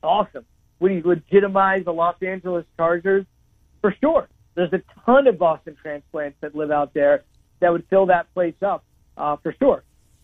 Awesome. 0.02 0.46
Would 0.80 0.92
he 0.92 1.02
legitimize 1.02 1.86
the 1.86 1.94
Los 1.94 2.16
Angeles 2.22 2.66
Chargers? 2.78 3.26
For 3.82 3.96
sure. 4.02 4.28
There's 4.56 4.74
a 4.74 4.82
ton 5.06 5.28
of 5.28 5.38
Boston 5.38 5.78
transplants 5.82 6.38
that 6.42 6.56
live 6.56 6.72
out 6.72 6.94
there 6.94 7.24
that 7.60 7.72
would 7.72 7.86
fill 7.90 8.08
that 8.08 8.34
place 8.34 8.56
up 8.62 8.84
uh, 9.18 9.38
for 9.38 9.54
sure. 9.60 9.84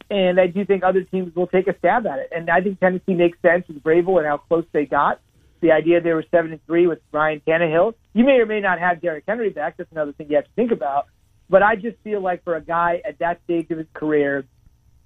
And 0.10 0.40
I 0.40 0.48
do 0.48 0.66
think 0.66 0.84
other 0.84 1.02
teams 1.02 1.36
will 1.36 1.48
take 1.48 1.68
a 1.68 1.78
stab 1.78 2.06
at 2.06 2.20
it. 2.20 2.30
And 2.32 2.50
I 2.50 2.62
think 2.62 2.80
Tennessee 2.80 3.14
makes 3.14 3.38
sense 3.42 3.68
with 3.68 3.82
Vrabel 3.82 4.18
and 4.18 4.28
how 4.28 4.38
close 4.38 4.66
they 4.72 4.86
got. 4.86 5.20
The 5.62 5.72
idea 5.72 6.02
they 6.02 6.14
were 6.14 6.26
seven 6.30 6.52
and 6.52 6.66
three 6.66 6.86
with 6.86 7.00
Ryan 7.12 7.42
Tannehill. 7.48 7.96
You 8.14 8.24
may 8.24 8.34
or 8.34 8.46
may 8.46 8.60
not 8.60 8.80
have 8.80 9.02
Derrick 9.02 9.24
Henry 9.28 9.50
back. 9.50 9.78
That's 9.78 9.92
another 9.92 10.12
thing 10.12 10.28
you 10.30 10.36
have 10.36 10.46
to 10.46 10.52
think 10.56 10.72
about. 10.72 11.08
But 11.50 11.64
I 11.64 11.76
just 11.76 11.98
feel 12.04 12.22
like 12.22 12.44
for 12.44 12.56
a 12.56 12.62
guy 12.62 13.02
at 13.08 13.20
that 13.20 13.42
stage 13.44 13.70
of 13.72 13.78
his 13.78 13.88
career, 13.94 14.46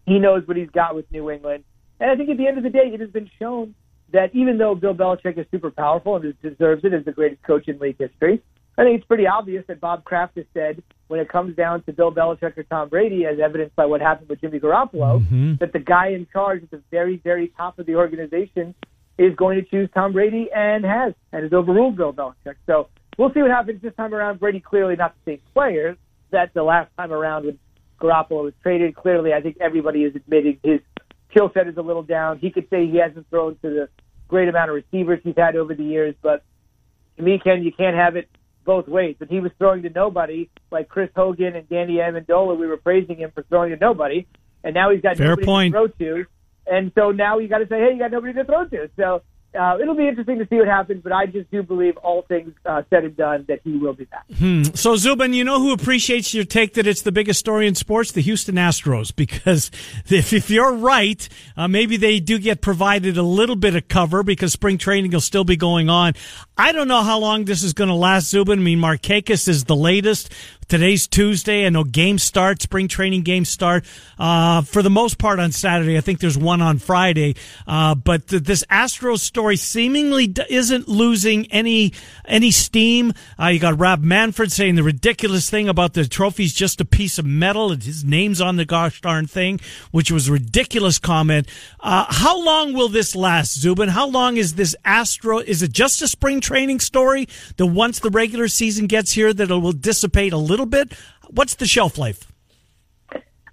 he 0.06 0.20
knows 0.20 0.48
what 0.48 0.58
he's 0.58 0.70
got 0.70 0.96
with 0.96 1.10
New 1.12 1.30
England. 1.30 1.64
And 2.00 2.10
I 2.10 2.16
think 2.16 2.30
at 2.30 2.38
the 2.38 2.48
end 2.48 2.58
of 2.58 2.64
the 2.64 2.70
day, 2.70 2.92
it 2.94 3.00
has 3.00 3.10
been 3.10 3.30
shown 3.38 3.76
that 4.14 4.34
even 4.34 4.58
though 4.58 4.74
Bill 4.74 4.96
Belichick 4.96 5.38
is 5.38 5.46
super 5.52 5.70
powerful 5.70 6.16
and 6.16 6.34
deserves 6.42 6.84
it 6.84 6.94
as 6.94 7.06
the 7.06 7.12
greatest 7.12 7.44
coach 7.44 7.68
in 7.68 7.78
league 7.80 7.98
history, 8.00 8.42
I 8.78 8.84
think 8.84 8.98
it's 8.98 9.06
pretty 9.06 9.28
obvious 9.28 9.66
that 9.68 9.82
Bob 9.82 10.06
Kraft 10.06 10.38
has 10.38 10.46
said 10.54 10.82
when 11.10 11.20
it 11.20 11.28
comes 11.28 11.56
down 11.56 11.84
to 11.84 11.92
Bill 11.92 12.12
Belichick 12.12 12.58
or 12.58 12.64
Tom 12.64 12.88
Brady, 12.88 13.26
as 13.26 13.38
evidenced 13.40 13.76
by 13.76 13.86
what 13.86 14.00
happened 14.00 14.30
with 14.30 14.40
Jimmy 14.40 14.60
Garoppolo, 14.60 15.20
mm-hmm. 15.20 15.56
that 15.60 15.74
the 15.74 15.80
guy 15.80 16.10
in 16.10 16.26
charge 16.32 16.64
at 16.64 16.72
the 16.72 16.82
very, 16.90 17.18
very 17.18 17.50
top 17.58 17.78
of 17.78 17.86
the 17.86 17.96
organization 17.96 18.74
is 19.18 19.36
going 19.36 19.62
to 19.62 19.70
choose 19.70 19.90
Tom 19.94 20.14
Brady 20.14 20.48
and 20.56 20.86
has, 20.86 21.14
and 21.34 21.44
has 21.44 21.52
overruled 21.52 21.98
Bill 21.98 22.14
Belichick. 22.14 22.56
So 22.66 22.88
we'll 23.18 23.34
see 23.34 23.42
what 23.42 23.52
happens 23.52 23.82
this 23.82 23.94
time 23.96 24.14
around. 24.14 24.40
Brady 24.40 24.62
clearly 24.62 24.96
not 24.96 25.14
the 25.26 25.34
same 25.34 25.42
player 25.54 25.98
that 26.32 26.54
the 26.54 26.64
last 26.64 26.92
time 26.98 27.12
around 27.12 27.46
when 27.46 27.60
Garoppolo 28.00 28.44
was 28.44 28.54
traded. 28.62 28.96
Clearly, 28.96 29.34
I 29.34 29.42
think 29.42 29.58
everybody 29.60 30.04
is 30.04 30.16
admitting 30.16 30.60
his 30.64 30.80
skill 31.32 31.52
set 31.54 31.68
is 31.68 31.78
a 31.78 31.82
little 31.82 32.04
down. 32.04 32.40
He 32.40 32.50
could 32.52 32.68
say 32.70 32.88
he 32.88 32.98
hasn't 32.98 33.30
thrown 33.30 33.56
to 33.62 33.70
the 33.70 33.90
great 34.28 34.48
amount 34.48 34.70
of 34.70 34.76
receivers 34.76 35.20
he's 35.24 35.36
had 35.38 35.56
over 35.56 35.74
the 35.74 35.84
years, 35.84 36.16
but 36.22 36.44
to 37.18 37.24
me, 37.24 37.40
Ken, 37.44 37.64
you 37.64 37.72
can't 37.72 37.96
have 37.96 38.16
it 38.16 38.30
both 38.64 38.88
ways. 38.88 39.16
When 39.18 39.30
he 39.30 39.40
was 39.40 39.52
throwing 39.58 39.84
to 39.84 39.90
nobody, 39.90 40.50
like 40.72 40.88
Chris 40.88 41.10
Hogan 41.16 41.56
and 41.56 41.68
Danny 41.68 41.96
Amendola, 41.96 42.58
we 42.58 42.68
were 42.68 42.78
praising 42.78 43.18
him 43.18 43.32
for 43.34 43.44
throwing 43.44 43.72
to 43.72 43.78
nobody, 43.78 44.28
and 44.64 44.74
now 44.74 44.92
he's 44.92 45.02
got 45.02 45.18
Fair 45.18 45.30
nobody 45.30 45.46
point. 45.46 45.74
to 45.74 45.78
throw 45.78 45.88
to, 45.88 46.26
and 46.68 46.92
so 46.96 47.12
now 47.12 47.40
you 47.40 47.48
got 47.48 47.58
to 47.60 47.68
say, 47.68 47.80
hey, 47.80 47.94
you 47.94 48.00
got 48.00 48.12
nobody 48.12 48.34
to 48.34 48.46
throw 48.46 48.66
to. 48.66 48.90
So 48.96 49.24
uh, 49.58 49.78
it'll 49.82 49.96
be 49.96 50.08
interesting 50.08 50.38
to 50.40 50.48
see 50.48 50.58
what 50.58 50.68
happens, 50.68 51.02
but 51.04 51.12
I 51.12 51.26
just 51.26 51.50
do 51.50 51.64
believe 51.64 51.98
all 51.98 52.22
things 52.22 52.54
uh, 52.66 52.84
said 52.90 53.04
and 53.04 53.18
done 53.18 53.46
that 53.48 53.62
he 53.64 53.78
will 53.78 53.94
be 53.94 54.06
back. 54.06 54.26
So 54.76 54.96
Zubin, 54.96 55.34
you 55.34 55.44
know 55.44 55.60
who 55.60 55.74
appreciates 55.74 56.34
your 56.34 56.46
take 56.46 56.76
that 56.76 56.86
it's 56.86 57.02
the 57.02 57.12
biggest 57.12 57.40
story 57.40 57.68
in 57.68 57.76
sports? 57.76 58.12
The 58.12 58.22
Houston 58.22 58.56
Astros, 58.56 59.16
because 59.16 59.72
if, 60.08 60.34
if 60.34 60.50
you're 60.50 60.74
right, 60.74 61.28
uh, 61.58 61.68
maybe 61.68 61.98
they 61.98 62.20
do 62.20 62.38
get 62.38 62.62
provided 62.62 63.18
a 63.18 63.24
little 63.24 63.56
bit 63.56 63.76
of 63.76 63.88
cover 63.88 64.22
because 64.24 64.54
spring 64.54 64.78
training 64.78 65.12
will 65.12 65.22
still 65.22 65.44
be 65.44 65.58
going 65.58 65.90
on. 65.90 66.14
I 66.58 66.72
don't 66.72 66.88
know 66.88 67.02
how 67.02 67.20
long 67.20 67.46
this 67.46 67.64
is 67.64 67.74
going 67.74 67.88
to 67.88 67.96
last, 67.96 68.30
Zubin. 68.30 68.60
I 68.60 68.62
mean, 68.62 68.80
Markakis 68.80 69.48
is 69.48 69.64
the 69.64 69.76
latest. 69.76 70.32
Today's 70.70 71.08
Tuesday. 71.08 71.66
I 71.66 71.70
know 71.70 71.84
games 71.84 72.22
start, 72.22 72.62
spring 72.62 72.88
training 72.88 73.24
games 73.24 73.50
start. 73.50 73.86
Uh, 74.20 74.62
for 74.62 74.84
the 74.84 74.90
most 74.92 75.18
part 75.18 75.40
on 75.40 75.52
Saturday. 75.52 75.98
I 75.98 76.02
think 76.02 76.20
there's 76.20 76.38
one 76.38 76.62
on 76.62 76.78
Friday. 76.78 77.36
Uh, 77.66 77.96
but 77.96 78.28
th- 78.28 78.44
this 78.44 78.64
Astros 78.70 79.22
story 79.22 79.56
seemingly 79.56 80.28
d- 80.28 80.44
isn't 80.48 80.88
losing 80.88 81.48
any, 81.48 81.94
any 82.26 82.52
steam. 82.52 83.14
Uh, 83.40 83.48
you 83.48 83.60
got 83.60 83.80
Rob 83.80 84.04
Manfred 84.04 84.52
saying 84.52 84.76
the 84.76 84.84
ridiculous 84.84 85.50
thing 85.50 85.68
about 85.68 85.94
the 85.94 86.06
trophy's 86.06 86.54
just 86.54 86.80
a 86.80 86.86
piece 86.86 87.18
of 87.18 87.26
metal 87.26 87.72
and 87.72 87.82
his 87.82 88.04
name's 88.04 88.40
on 88.40 88.58
the 88.58 88.66
gosh 88.66 89.02
darn 89.02 89.26
thing, 89.26 89.60
which 89.90 90.12
was 90.12 90.30
ridiculous 90.30 91.00
comment. 91.00 91.48
Uh, 91.80 92.06
how 92.10 92.40
long 92.40 92.74
will 92.74 92.90
this 92.90 93.16
last, 93.16 93.60
Zubin? 93.60 93.90
How 93.90 94.08
long 94.08 94.38
is 94.38 94.54
this 94.54 94.76
Astro? 94.86 95.40
Is 95.40 95.64
it 95.64 95.72
just 95.72 96.04
a 96.04 96.08
spring 96.08 96.42
training 96.42 96.80
story 96.80 97.28
that 97.58 97.66
once 97.66 97.98
the 97.98 98.12
regular 98.12 98.48
season 98.48 98.86
gets 98.86 99.14
here 99.14 99.34
that 99.34 99.50
it 99.50 99.56
will 99.56 99.72
dissipate 99.72 100.32
a 100.32 100.38
little 100.38 100.59
bit? 100.66 100.94
What's 101.30 101.56
the 101.56 101.66
shelf 101.66 101.98
life? 101.98 102.32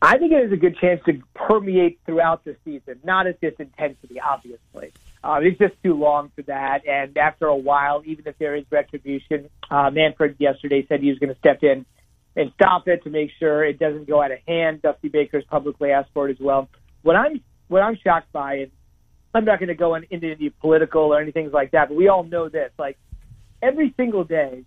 I 0.02 0.18
think 0.18 0.32
it 0.32 0.42
has 0.42 0.52
a 0.52 0.56
good 0.56 0.76
chance 0.78 1.00
to 1.06 1.20
permeate 1.34 2.00
throughout 2.04 2.44
the 2.44 2.56
season, 2.64 3.00
not 3.02 3.26
at 3.26 3.40
this 3.40 3.54
intensity, 3.58 4.20
obviously. 4.20 4.92
Uh, 5.24 5.40
it's 5.42 5.58
just 5.58 5.74
too 5.82 5.94
long 5.94 6.30
for 6.36 6.42
that. 6.42 6.86
And 6.86 7.16
after 7.16 7.46
a 7.46 7.56
while, 7.56 8.02
even 8.04 8.26
if 8.26 8.38
there 8.38 8.54
is 8.54 8.64
retribution, 8.70 9.48
uh, 9.70 9.90
Manfred 9.90 10.36
yesterday 10.38 10.86
said 10.88 11.00
he 11.00 11.08
was 11.08 11.18
going 11.18 11.32
to 11.32 11.38
step 11.38 11.62
in 11.62 11.86
and 12.36 12.52
stop 12.54 12.86
it 12.86 13.02
to 13.04 13.10
make 13.10 13.30
sure 13.38 13.64
it 13.64 13.78
doesn't 13.78 14.06
go 14.06 14.22
out 14.22 14.30
of 14.30 14.38
hand. 14.46 14.82
Dusty 14.82 15.08
Baker's 15.08 15.44
publicly 15.44 15.90
asked 15.90 16.10
for 16.12 16.28
it 16.28 16.32
as 16.32 16.40
well. 16.40 16.68
What 17.02 17.16
I'm 17.16 17.40
what 17.68 17.82
I'm 17.82 17.96
shocked 17.96 18.30
by, 18.32 18.54
and 18.56 18.70
I'm 19.34 19.44
not 19.44 19.58
going 19.58 19.68
to 19.68 19.74
go 19.74 19.96
in, 19.96 20.04
into 20.10 20.30
any 20.30 20.50
political 20.50 21.02
or 21.02 21.20
anything 21.20 21.50
like 21.50 21.72
that, 21.72 21.88
but 21.88 21.96
we 21.96 22.08
all 22.08 22.22
know 22.22 22.48
this. 22.48 22.70
Like 22.78 22.98
every 23.62 23.94
single 23.96 24.22
day, 24.24 24.64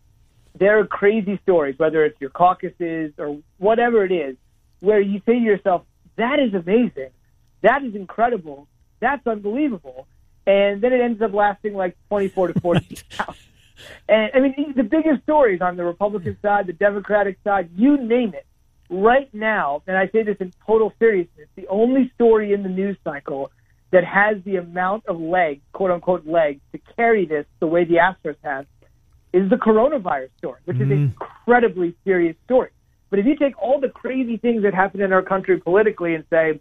there 0.57 0.79
are 0.79 0.85
crazy 0.85 1.39
stories, 1.43 1.77
whether 1.77 2.03
it's 2.05 2.19
your 2.19 2.29
caucuses 2.29 3.13
or 3.17 3.37
whatever 3.57 4.03
it 4.03 4.11
is, 4.11 4.35
where 4.79 4.99
you 4.99 5.21
say 5.25 5.33
to 5.33 5.45
yourself, 5.45 5.83
"That 6.15 6.39
is 6.39 6.53
amazing, 6.53 7.09
that 7.61 7.83
is 7.83 7.95
incredible, 7.95 8.67
that's 8.99 9.25
unbelievable," 9.27 10.07
and 10.47 10.81
then 10.81 10.93
it 10.93 11.01
ends 11.01 11.21
up 11.21 11.33
lasting 11.33 11.73
like 11.73 11.95
24 12.09 12.49
to 12.49 12.59
48 12.59 13.03
hours. 13.19 13.37
And 14.07 14.31
I 14.33 14.39
mean, 14.39 14.73
the 14.75 14.83
biggest 14.83 15.23
stories 15.23 15.61
on 15.61 15.77
the 15.77 15.85
Republican 15.85 16.37
side, 16.41 16.67
the 16.67 16.73
Democratic 16.73 17.37
side, 17.43 17.69
you 17.75 17.97
name 17.97 18.33
it. 18.33 18.45
Right 18.89 19.31
now, 19.33 19.83
and 19.85 19.95
I 19.95 20.07
say 20.07 20.23
this 20.23 20.37
in 20.39 20.51
total 20.65 20.91
seriousness, 20.97 21.47
the 21.55 21.67
only 21.67 22.11
story 22.15 22.53
in 22.53 22.63
the 22.63 22.69
news 22.69 22.97
cycle 23.03 23.51
that 23.91 24.03
has 24.03 24.37
the 24.43 24.55
amount 24.55 25.05
of 25.05 25.19
legs, 25.19 25.61
quote 25.73 25.91
unquote 25.91 26.25
legs, 26.25 26.59
to 26.71 26.79
carry 26.95 27.25
this 27.25 27.45
the 27.59 27.67
way 27.67 27.85
the 27.85 27.95
Astros 27.95 28.35
have 28.43 28.65
is 29.33 29.49
the 29.49 29.55
coronavirus 29.55 30.29
story, 30.37 30.59
which 30.65 30.77
is 30.77 30.81
an 30.81 30.89
mm-hmm. 30.89 31.03
incredibly 31.03 31.95
serious 32.03 32.35
story. 32.45 32.69
But 33.09 33.19
if 33.19 33.25
you 33.25 33.35
take 33.35 33.59
all 33.61 33.79
the 33.79 33.89
crazy 33.89 34.37
things 34.37 34.63
that 34.63 34.73
happen 34.73 35.01
in 35.01 35.13
our 35.13 35.21
country 35.21 35.59
politically 35.59 36.15
and 36.15 36.23
say, 36.29 36.59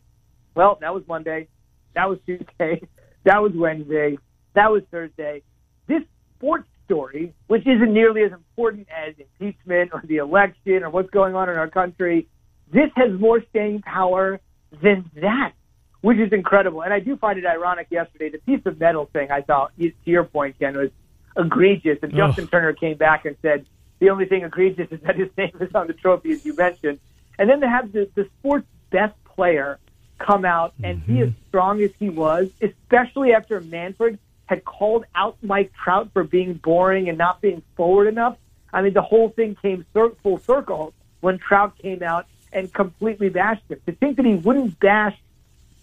well, 0.55 0.79
that 0.81 0.95
was 0.95 1.03
Monday, 1.07 1.49
that 1.95 2.09
was 2.09 2.19
Tuesday, 2.27 2.87
that 3.25 3.43
was 3.43 3.53
Wednesday, 3.55 4.19
that 4.55 4.71
was 4.71 4.83
Thursday, 4.91 5.43
this 5.87 6.03
sports 6.37 6.69
story, 6.85 7.35
which 7.49 7.67
isn't 7.67 7.93
nearly 7.93 8.23
as 8.23 8.33
important 8.33 8.89
as 8.91 9.15
impeachment 9.19 9.91
or 9.93 10.03
the 10.07 10.17
election 10.17 10.83
or 10.83 10.91
what's 10.91 11.11
going 11.11 11.35
on 11.35 11.51
in 11.51 11.57
our 11.57 11.69
country, 11.69 12.27
this 12.73 12.91
has 12.97 13.09
more 13.19 13.43
staying 13.51 13.83
power 13.83 14.41
than 14.83 15.11
that, 15.21 15.53
which 16.01 16.19
is 16.19 16.33
incredible. 16.33 16.83
And 16.83 16.93
I 16.93 17.01
do 17.01 17.17
find 17.17 17.39
it 17.39 17.45
ironic 17.47 17.89
yesterday, 17.91 18.31
the 18.31 18.39
piece 18.39 18.65
of 18.67 18.81
metal 18.81 19.09
thing 19.13 19.31
I 19.31 19.43
thought, 19.43 19.73
to 19.79 19.93
your 20.05 20.25
point, 20.25 20.59
Ken, 20.59 20.77
was 20.77 20.91
egregious. 21.39 21.99
And 22.03 22.13
Justin 22.13 22.49
Turner 22.49 22.73
came 22.73 22.97
back 22.97 23.25
and 23.25 23.37
said, 23.41 23.65
the 24.01 24.11
only 24.11 24.27
thing 24.27 24.43
egregious 24.43 24.89
is 24.91 25.01
that 25.01 25.17
his 25.17 25.29
name 25.37 25.57
is 25.61 25.75
on 25.75 25.87
the 25.87 25.93
trophy, 25.93 26.33
as 26.33 26.45
you 26.45 26.55
mentioned. 26.55 26.99
And 27.39 27.49
then 27.49 27.61
to 27.61 27.69
have 27.69 27.93
the, 27.93 28.09
the 28.15 28.29
sport's 28.39 28.67
best 28.91 29.15
player 29.25 29.79
come 30.19 30.45
out 30.45 30.75
and 30.83 31.05
be 31.07 31.21
as 31.21 31.29
mm-hmm. 31.29 31.49
strong 31.49 31.81
as 31.83 31.91
he 31.99 32.09
was, 32.09 32.51
especially 32.61 33.33
after 33.33 33.61
Manfred 33.61 34.19
had 34.47 34.65
called 34.65 35.05
out 35.15 35.37
Mike 35.43 35.73
Trout 35.73 36.11
for 36.13 36.25
being 36.25 36.55
boring 36.55 37.09
and 37.09 37.19
not 37.19 37.41
being 37.41 37.63
forward 37.77 38.09
enough. 38.09 38.37
I 38.73 38.83
mean, 38.83 38.95
the 38.95 39.03
whole 39.03 39.29
thing 39.29 39.57
came 39.61 39.85
cir- 39.95 40.15
full 40.23 40.39
circle 40.39 40.95
when 41.21 41.39
Trout 41.39 41.79
came 41.79 42.03
out 42.03 42.27
and 42.53 42.73
completely 42.73 43.29
bashed 43.29 43.63
him. 43.69 43.81
To 43.87 43.93
think 43.93 44.17
that 44.17 44.27
he 44.27 44.35
wouldn't 44.35 44.79
bash 44.81 45.17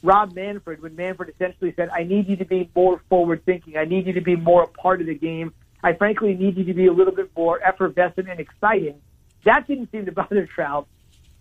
Rob 0.06 0.36
Manfred 0.36 0.82
when 0.82 0.96
Manfred 0.96 1.30
essentially 1.30 1.74
said, 1.76 1.90
I 1.90 2.04
need 2.04 2.30
you 2.30 2.36
to 2.38 2.46
be 2.46 2.70
more 2.76 3.02
forward 3.10 3.44
thinking. 3.46 3.76
I 3.76 3.86
need 3.86 4.06
you 4.06 4.14
to 4.14 4.22
be 4.22 4.36
more 4.36 4.64
a 4.64 4.68
part 4.68 5.02
of 5.02 5.08
the 5.08 5.16
game. 5.16 5.54
I 5.84 5.94
frankly 5.94 6.36
need 6.36 6.58
you 6.58 6.64
to 6.66 6.74
be 6.74 6.86
a 6.86 6.94
little 6.94 7.14
bit 7.14 7.32
more 7.36 7.62
effervescent 7.62 8.30
and 8.30 8.40
exciting. 8.40 9.02
That 9.44 9.68
didn't 9.68 9.92
seem 9.92 10.06
to 10.06 10.12
bother 10.12 10.46
Trout, 10.56 10.88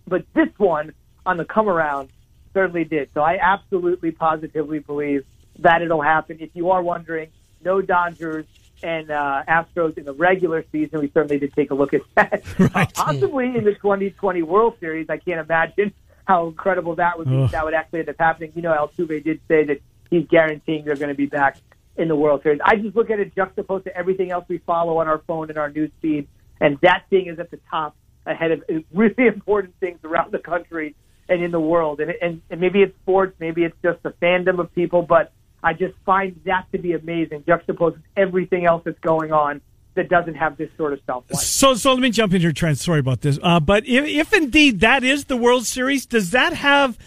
but 0.07 0.25
this 0.33 0.49
one 0.57 0.93
on 1.25 1.37
the 1.37 1.45
come 1.45 1.69
around 1.69 2.09
certainly 2.53 2.85
did. 2.85 3.09
So 3.13 3.21
I 3.21 3.37
absolutely 3.41 4.11
positively 4.11 4.79
believe 4.79 5.25
that 5.59 5.81
it'll 5.81 6.01
happen. 6.01 6.37
If 6.39 6.49
you 6.53 6.71
are 6.71 6.81
wondering, 6.81 7.29
no 7.63 7.81
Dodgers 7.81 8.45
and 8.83 9.09
uh, 9.09 9.43
Astros 9.47 9.97
in 9.97 10.05
the 10.05 10.13
regular 10.13 10.65
season. 10.71 10.99
We 10.99 11.09
certainly 11.13 11.39
did 11.39 11.53
take 11.53 11.71
a 11.71 11.75
look 11.75 11.93
at 11.93 12.01
that. 12.15 12.43
Right. 12.75 12.93
Possibly 12.93 13.45
in 13.55 13.63
the 13.63 13.73
2020 13.73 14.41
World 14.41 14.77
Series. 14.79 15.09
I 15.09 15.17
can't 15.17 15.39
imagine 15.39 15.93
how 16.25 16.47
incredible 16.47 16.95
that 16.95 17.17
would 17.17 17.27
be. 17.27 17.43
if 17.43 17.51
That 17.51 17.65
would 17.65 17.73
actually 17.73 17.99
end 17.99 18.09
up 18.09 18.15
happening. 18.19 18.51
You 18.55 18.61
know, 18.61 18.73
Altuve 18.73 19.23
did 19.23 19.39
say 19.47 19.63
that 19.65 19.79
he's 20.09 20.27
guaranteeing 20.27 20.85
they're 20.85 20.95
going 20.95 21.09
to 21.09 21.15
be 21.15 21.27
back 21.27 21.57
in 21.97 22.07
the 22.07 22.15
World 22.15 22.43
Series. 22.43 22.59
I 22.63 22.75
just 22.75 22.95
look 22.95 23.09
at 23.09 23.19
it 23.19 23.33
juxtaposed 23.35 23.85
to 23.85 23.95
everything 23.95 24.31
else 24.31 24.45
we 24.47 24.57
follow 24.59 24.97
on 24.97 25.07
our 25.07 25.19
phone 25.19 25.49
and 25.49 25.57
our 25.57 25.69
news 25.69 25.91
feed, 26.01 26.27
and 26.59 26.77
that 26.81 27.03
thing 27.09 27.27
is 27.27 27.39
at 27.39 27.51
the 27.51 27.59
top 27.69 27.95
ahead 28.25 28.51
of 28.51 28.63
really 28.93 29.27
important 29.27 29.75
things 29.79 29.99
around 30.03 30.31
the 30.31 30.39
country 30.39 30.95
and 31.29 31.43
in 31.43 31.51
the 31.51 31.59
world. 31.59 32.01
And, 32.01 32.11
and, 32.21 32.41
and 32.49 32.59
maybe 32.59 32.81
it's 32.81 32.95
sports, 33.01 33.35
maybe 33.39 33.63
it's 33.63 33.77
just 33.83 34.01
the 34.03 34.11
fandom 34.21 34.59
of 34.59 34.73
people, 34.75 35.01
but 35.01 35.31
I 35.63 35.73
just 35.73 35.95
find 36.05 36.39
that 36.45 36.67
to 36.71 36.77
be 36.77 36.93
amazing, 36.93 37.43
juxtaposed 37.47 37.95
with 37.95 38.05
everything 38.15 38.65
else 38.65 38.83
that's 38.85 38.99
going 38.99 39.31
on 39.31 39.61
that 39.95 40.09
doesn't 40.09 40.35
have 40.35 40.57
this 40.57 40.69
sort 40.77 40.93
of 40.93 40.99
self 41.05 41.25
life. 41.31 41.41
So, 41.41 41.73
so 41.73 41.93
let 41.93 42.01
me 42.01 42.11
jump 42.11 42.33
in 42.33 42.41
here, 42.41 42.51
Trent. 42.51 42.77
Sorry 42.77 42.99
about 42.99 43.21
this. 43.21 43.39
Uh, 43.41 43.59
but 43.59 43.85
if, 43.85 44.05
if 44.05 44.33
indeed 44.33 44.81
that 44.81 45.03
is 45.03 45.25
the 45.25 45.37
World 45.37 45.65
Series, 45.65 46.05
does 46.05 46.31
that 46.31 46.53
have 46.53 46.97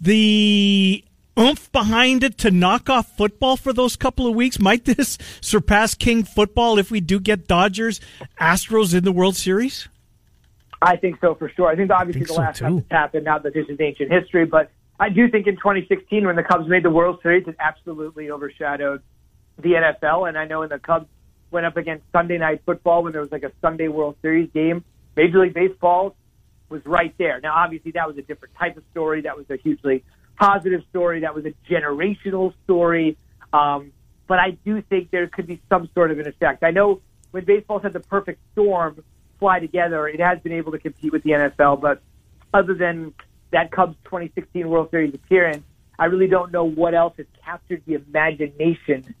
the 0.00 1.04
oomph 1.38 1.70
behind 1.72 2.22
it 2.22 2.38
to 2.38 2.50
knock 2.50 2.88
off 2.88 3.16
football 3.16 3.56
for 3.56 3.72
those 3.72 3.96
couple 3.96 4.26
of 4.26 4.34
weeks? 4.34 4.58
Might 4.58 4.84
this 4.84 5.18
surpass 5.40 5.94
King 5.94 6.24
football 6.24 6.78
if 6.78 6.90
we 6.90 7.00
do 7.00 7.18
get 7.18 7.48
Dodgers, 7.48 8.00
Astros 8.40 8.94
in 8.94 9.04
the 9.04 9.12
World 9.12 9.36
Series? 9.36 9.88
I 10.80 10.96
think 10.96 11.18
so 11.20 11.34
for 11.34 11.48
sure. 11.48 11.68
I 11.68 11.76
think 11.76 11.90
obviously 11.90 12.20
think 12.20 12.28
the 12.28 12.34
so, 12.34 12.40
last 12.40 12.58
time 12.58 12.72
too. 12.72 12.80
this 12.80 12.90
happened, 12.90 13.24
now 13.24 13.38
that 13.38 13.54
this 13.54 13.66
is 13.68 13.80
ancient 13.80 14.12
history, 14.12 14.44
but 14.44 14.70
I 15.00 15.08
do 15.08 15.28
think 15.30 15.46
in 15.46 15.56
2016 15.56 16.26
when 16.26 16.36
the 16.36 16.42
Cubs 16.42 16.68
made 16.68 16.82
the 16.82 16.90
World 16.90 17.20
Series, 17.22 17.46
it 17.46 17.56
absolutely 17.58 18.30
overshadowed 18.30 19.02
the 19.58 19.70
NFL. 19.70 20.28
And 20.28 20.38
I 20.38 20.44
know 20.44 20.62
in 20.62 20.68
the 20.68 20.78
Cubs 20.78 21.06
went 21.50 21.66
up 21.66 21.76
against 21.76 22.04
Sunday 22.12 22.38
Night 22.38 22.62
Football 22.66 23.04
when 23.04 23.12
there 23.12 23.22
was 23.22 23.32
like 23.32 23.42
a 23.42 23.52
Sunday 23.60 23.88
World 23.88 24.16
Series 24.22 24.50
game, 24.52 24.84
Major 25.16 25.40
League 25.40 25.54
Baseball 25.54 26.14
was 26.68 26.84
right 26.84 27.14
there. 27.18 27.40
Now, 27.40 27.54
obviously, 27.54 27.92
that 27.92 28.06
was 28.06 28.18
a 28.18 28.22
different 28.22 28.54
type 28.56 28.76
of 28.76 28.82
story. 28.90 29.22
That 29.22 29.36
was 29.36 29.46
a 29.50 29.56
hugely 29.56 30.04
positive 30.38 30.82
story. 30.90 31.20
That 31.20 31.34
was 31.34 31.44
a 31.46 31.54
generational 31.70 32.52
story. 32.64 33.16
Um, 33.52 33.92
but 34.26 34.38
I 34.38 34.50
do 34.64 34.82
think 34.82 35.10
there 35.10 35.26
could 35.28 35.46
be 35.46 35.60
some 35.68 35.88
sort 35.94 36.10
of 36.10 36.18
an 36.18 36.26
effect. 36.26 36.64
I 36.64 36.72
know 36.72 37.00
when 37.30 37.44
baseball's 37.44 37.82
had 37.82 37.92
the 37.92 38.00
perfect 38.00 38.40
storm 38.52 39.02
fly 39.38 39.60
together, 39.60 40.08
it 40.08 40.20
has 40.20 40.40
been 40.40 40.52
able 40.52 40.72
to 40.72 40.78
compete 40.78 41.12
with 41.12 41.22
the 41.22 41.30
NFL. 41.30 41.80
But 41.80 42.02
other 42.52 42.74
than 42.74 43.14
that 43.52 43.70
Cubs 43.70 43.96
2016 44.04 44.68
World 44.68 44.90
Series 44.90 45.14
appearance, 45.14 45.62
I 45.98 46.06
really 46.06 46.26
don't 46.26 46.52
know 46.52 46.64
what 46.64 46.94
else 46.94 47.14
has 47.16 47.26
captured 47.44 47.82
the 47.86 47.94
imagination 47.94 49.14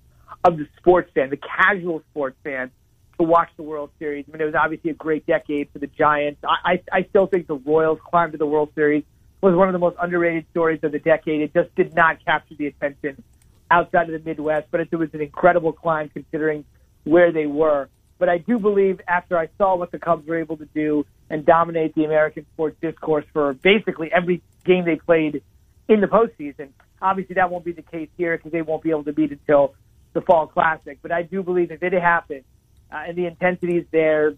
of 0.46 0.56
the 0.56 0.68
sports 0.78 1.10
fan, 1.12 1.30
the 1.30 1.36
casual 1.36 2.02
sports 2.10 2.36
fan, 2.44 2.70
to 3.18 3.24
watch 3.24 3.48
the 3.56 3.62
World 3.62 3.90
Series. 3.98 4.26
I 4.28 4.32
mean, 4.32 4.42
it 4.42 4.44
was 4.44 4.54
obviously 4.54 4.90
a 4.90 4.94
great 4.94 5.26
decade 5.26 5.70
for 5.72 5.78
the 5.78 5.88
Giants. 5.88 6.40
I, 6.44 6.72
I, 6.72 6.98
I 6.98 7.02
still 7.08 7.26
think 7.26 7.46
the 7.46 7.56
Royals 7.56 7.98
climb 8.04 8.32
to 8.32 8.38
the 8.38 8.46
World 8.46 8.70
Series 8.74 9.04
was 9.40 9.54
one 9.54 9.68
of 9.68 9.72
the 9.72 9.78
most 9.78 9.96
underrated 10.00 10.46
stories 10.50 10.80
of 10.82 10.92
the 10.92 10.98
decade. 10.98 11.40
It 11.42 11.52
just 11.52 11.74
did 11.74 11.94
not 11.94 12.24
capture 12.24 12.54
the 12.54 12.66
attention 12.66 13.22
outside 13.70 14.08
of 14.08 14.22
the 14.22 14.28
Midwest, 14.28 14.68
but 14.70 14.80
it 14.80 14.94
was 14.94 15.08
an 15.14 15.20
incredible 15.20 15.72
climb 15.72 16.08
considering 16.10 16.64
where 17.04 17.32
they 17.32 17.46
were. 17.46 17.88
But 18.18 18.28
I 18.28 18.38
do 18.38 18.58
believe 18.58 19.00
after 19.08 19.36
I 19.36 19.48
saw 19.58 19.76
what 19.76 19.90
the 19.90 19.98
Cubs 19.98 20.26
were 20.26 20.38
able 20.38 20.56
to 20.58 20.66
do 20.66 21.04
and 21.28 21.44
dominate 21.44 21.94
the 21.94 22.04
American 22.04 22.46
sports 22.54 22.76
discourse 22.80 23.24
for 23.32 23.52
basically 23.54 24.10
every 24.12 24.42
game 24.64 24.84
they 24.84 24.96
played 24.96 25.42
in 25.88 26.00
the 26.00 26.06
postseason, 26.06 26.68
obviously 27.02 27.34
that 27.34 27.50
won't 27.50 27.64
be 27.64 27.72
the 27.72 27.82
case 27.82 28.08
here 28.16 28.36
because 28.36 28.52
they 28.52 28.62
won't 28.62 28.82
be 28.82 28.90
able 28.90 29.04
to 29.04 29.12
beat 29.12 29.32
until 29.32 29.74
the 30.16 30.22
Fall 30.22 30.48
Classic. 30.48 30.98
But 31.02 31.12
I 31.12 31.22
do 31.22 31.42
believe 31.42 31.70
if 31.70 31.82
it 31.82 31.92
happens 31.92 32.44
uh, 32.90 33.04
and 33.06 33.16
the 33.16 33.26
intensity 33.26 33.76
is 33.76 33.86
there, 33.92 34.34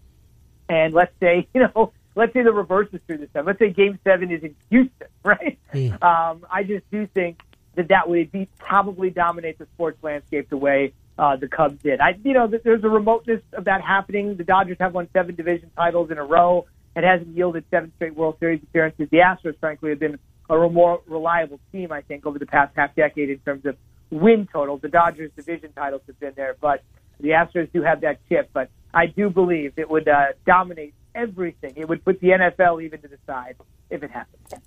and 0.68 0.92
let's 0.92 1.12
say, 1.20 1.48
you 1.54 1.62
know, 1.62 1.92
let's 2.14 2.34
say 2.34 2.42
the 2.42 2.52
reverse 2.52 2.88
is 2.92 3.00
true 3.06 3.16
this 3.16 3.30
time. 3.32 3.46
Let's 3.46 3.58
say 3.58 3.70
Game 3.70 3.98
Seven 4.04 4.30
is 4.30 4.42
in 4.42 4.54
Houston, 4.68 5.06
right? 5.24 5.58
Um, 6.02 6.44
I 6.50 6.64
just 6.64 6.90
do 6.90 7.06
think 7.06 7.40
that 7.76 7.88
that 7.88 8.08
would 8.08 8.30
be 8.32 8.48
probably 8.58 9.10
dominate 9.10 9.58
the 9.58 9.66
sports 9.74 9.98
landscape 10.02 10.50
the 10.50 10.56
way 10.56 10.92
uh, 11.16 11.36
the 11.36 11.48
Cubs 11.48 11.80
did. 11.82 12.00
I, 12.00 12.18
you 12.24 12.34
know, 12.34 12.48
there's 12.48 12.82
a 12.82 12.88
remoteness 12.88 13.40
of 13.52 13.64
that 13.64 13.80
happening. 13.82 14.36
The 14.36 14.44
Dodgers 14.44 14.76
have 14.80 14.94
won 14.94 15.08
seven 15.12 15.36
division 15.36 15.70
titles 15.76 16.10
in 16.10 16.18
a 16.18 16.24
row. 16.24 16.66
It 16.96 17.04
hasn't 17.04 17.36
yielded 17.36 17.64
seven 17.70 17.92
straight 17.96 18.16
World 18.16 18.36
Series 18.40 18.60
appearances. 18.62 19.08
The 19.10 19.18
Astros, 19.18 19.56
frankly, 19.60 19.90
have 19.90 20.00
been 20.00 20.18
a 20.50 20.68
more 20.68 21.02
reliable 21.06 21.60
team, 21.70 21.92
I 21.92 22.00
think, 22.00 22.26
over 22.26 22.38
the 22.38 22.46
past 22.46 22.72
half 22.74 22.96
decade 22.96 23.30
in 23.30 23.38
terms 23.38 23.64
of 23.66 23.76
win 24.10 24.48
totals. 24.52 24.80
The 24.80 24.88
Dodgers' 24.88 25.30
division 25.36 25.72
titles 25.72 26.02
have 26.06 26.18
been 26.20 26.32
there, 26.36 26.56
but 26.60 26.82
the 27.20 27.30
Astros 27.30 27.70
do 27.72 27.82
have 27.82 28.00
that 28.02 28.20
chip. 28.28 28.50
But 28.52 28.70
I 28.92 29.06
do 29.06 29.30
believe 29.30 29.74
it 29.76 29.88
would 29.88 30.08
uh, 30.08 30.28
dominate 30.46 30.94
everything. 31.14 31.74
It 31.76 31.88
would 31.88 32.04
put 32.04 32.20
the 32.20 32.28
NFL 32.28 32.82
even 32.82 33.00
to 33.02 33.08
the 33.08 33.18
side 33.26 33.56
if 33.90 34.02
it 34.02 34.10
happened. 34.10 34.62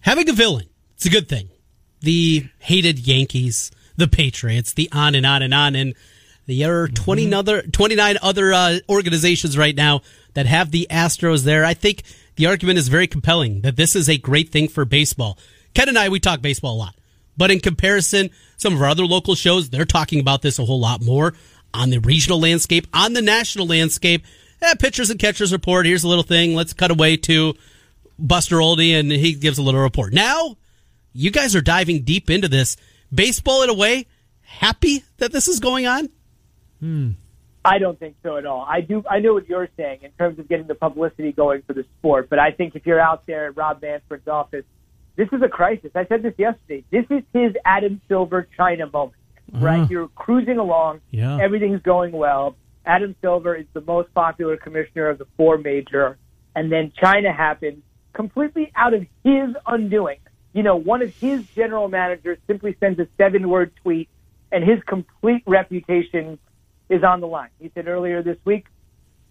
Having 0.00 0.28
a 0.30 0.32
villain, 0.32 0.68
it's 0.94 1.06
a 1.06 1.10
good 1.10 1.28
thing. 1.28 1.48
The 2.00 2.46
hated 2.58 3.06
Yankees, 3.06 3.70
the 3.96 4.06
Patriots, 4.06 4.72
the 4.72 4.88
on 4.92 5.14
and 5.14 5.26
on 5.26 5.42
and 5.42 5.52
on. 5.52 5.74
And 5.74 5.94
there 6.46 6.82
are 6.82 6.88
20 6.88 7.34
other, 7.34 7.62
29 7.62 8.18
other 8.22 8.52
uh, 8.52 8.78
organizations 8.88 9.58
right 9.58 9.74
now 9.74 10.02
that 10.34 10.46
have 10.46 10.70
the 10.70 10.86
Astros 10.90 11.42
there. 11.44 11.64
I 11.64 11.74
think 11.74 12.04
the 12.36 12.46
argument 12.46 12.78
is 12.78 12.88
very 12.88 13.06
compelling 13.06 13.62
that 13.62 13.76
this 13.76 13.96
is 13.96 14.08
a 14.08 14.18
great 14.18 14.50
thing 14.50 14.68
for 14.68 14.84
baseball. 14.84 15.38
Ken 15.74 15.88
and 15.88 15.98
I, 15.98 16.08
we 16.08 16.20
talk 16.20 16.40
baseball 16.40 16.76
a 16.76 16.78
lot. 16.78 16.94
But 17.36 17.50
in 17.50 17.60
comparison, 17.60 18.30
some 18.56 18.74
of 18.74 18.82
our 18.82 18.88
other 18.88 19.04
local 19.04 19.34
shows, 19.34 19.70
they're 19.70 19.84
talking 19.84 20.20
about 20.20 20.42
this 20.42 20.58
a 20.58 20.64
whole 20.64 20.80
lot 20.80 21.02
more 21.02 21.34
on 21.74 21.90
the 21.90 21.98
regional 21.98 22.40
landscape, 22.40 22.86
on 22.94 23.12
the 23.12 23.22
national 23.22 23.66
landscape. 23.66 24.24
Eh, 24.62 24.74
pitchers 24.74 25.10
and 25.10 25.20
catchers 25.20 25.52
report. 25.52 25.86
Here's 25.86 26.04
a 26.04 26.08
little 26.08 26.24
thing. 26.24 26.54
Let's 26.54 26.72
cut 26.72 26.90
away 26.90 27.18
to 27.18 27.54
Buster 28.18 28.60
Olney, 28.60 28.94
and 28.94 29.12
he 29.12 29.34
gives 29.34 29.58
a 29.58 29.62
little 29.62 29.82
report. 29.82 30.12
Now, 30.14 30.56
you 31.12 31.30
guys 31.30 31.54
are 31.54 31.60
diving 31.60 32.02
deep 32.02 32.30
into 32.30 32.48
this. 32.48 32.76
Baseball, 33.14 33.62
in 33.62 33.70
a 33.70 33.74
way, 33.74 34.06
happy 34.40 35.04
that 35.18 35.32
this 35.32 35.48
is 35.48 35.60
going 35.60 35.86
on? 35.86 36.08
Hmm. 36.80 37.10
I 37.64 37.78
don't 37.78 37.98
think 37.98 38.16
so 38.22 38.36
at 38.36 38.46
all. 38.46 38.64
I 38.66 38.80
do. 38.80 39.02
I 39.10 39.18
know 39.18 39.34
what 39.34 39.48
you're 39.48 39.68
saying 39.76 40.00
in 40.02 40.12
terms 40.12 40.38
of 40.38 40.48
getting 40.48 40.68
the 40.68 40.76
publicity 40.76 41.32
going 41.32 41.62
for 41.62 41.72
the 41.72 41.84
sport, 41.98 42.30
but 42.30 42.38
I 42.38 42.52
think 42.52 42.76
if 42.76 42.86
you're 42.86 43.00
out 43.00 43.26
there 43.26 43.46
at 43.46 43.56
Rob 43.56 43.82
Manfred's 43.82 44.28
office, 44.28 44.64
this 45.16 45.28
is 45.32 45.42
a 45.42 45.48
crisis. 45.48 45.90
I 45.94 46.06
said 46.06 46.22
this 46.22 46.34
yesterday. 46.38 46.84
This 46.90 47.04
is 47.10 47.22
his 47.32 47.52
Adam 47.64 48.00
Silver 48.08 48.48
China 48.56 48.88
moment, 48.90 49.16
right? 49.52 49.80
Mm. 49.80 49.90
You're 49.90 50.08
cruising 50.08 50.58
along. 50.58 51.00
Yeah. 51.10 51.38
Everything's 51.40 51.82
going 51.82 52.12
well. 52.12 52.56
Adam 52.84 53.16
Silver 53.20 53.54
is 53.54 53.66
the 53.72 53.80
most 53.80 54.12
popular 54.14 54.56
commissioner 54.56 55.08
of 55.08 55.18
the 55.18 55.26
four 55.36 55.58
major, 55.58 56.18
and 56.54 56.70
then 56.70 56.92
China 56.96 57.32
happens 57.32 57.82
completely 58.12 58.70
out 58.76 58.94
of 58.94 59.04
his 59.24 59.54
undoing. 59.66 60.18
You 60.52 60.62
know, 60.62 60.76
one 60.76 61.02
of 61.02 61.14
his 61.14 61.44
general 61.48 61.88
managers 61.88 62.38
simply 62.46 62.76
sends 62.80 62.98
a 62.98 63.08
seven-word 63.18 63.72
tweet, 63.82 64.08
and 64.52 64.64
his 64.64 64.82
complete 64.86 65.42
reputation 65.46 66.38
is 66.88 67.02
on 67.02 67.20
the 67.20 67.26
line. 67.26 67.50
He 67.58 67.70
said 67.74 67.88
earlier 67.88 68.22
this 68.22 68.38
week 68.44 68.66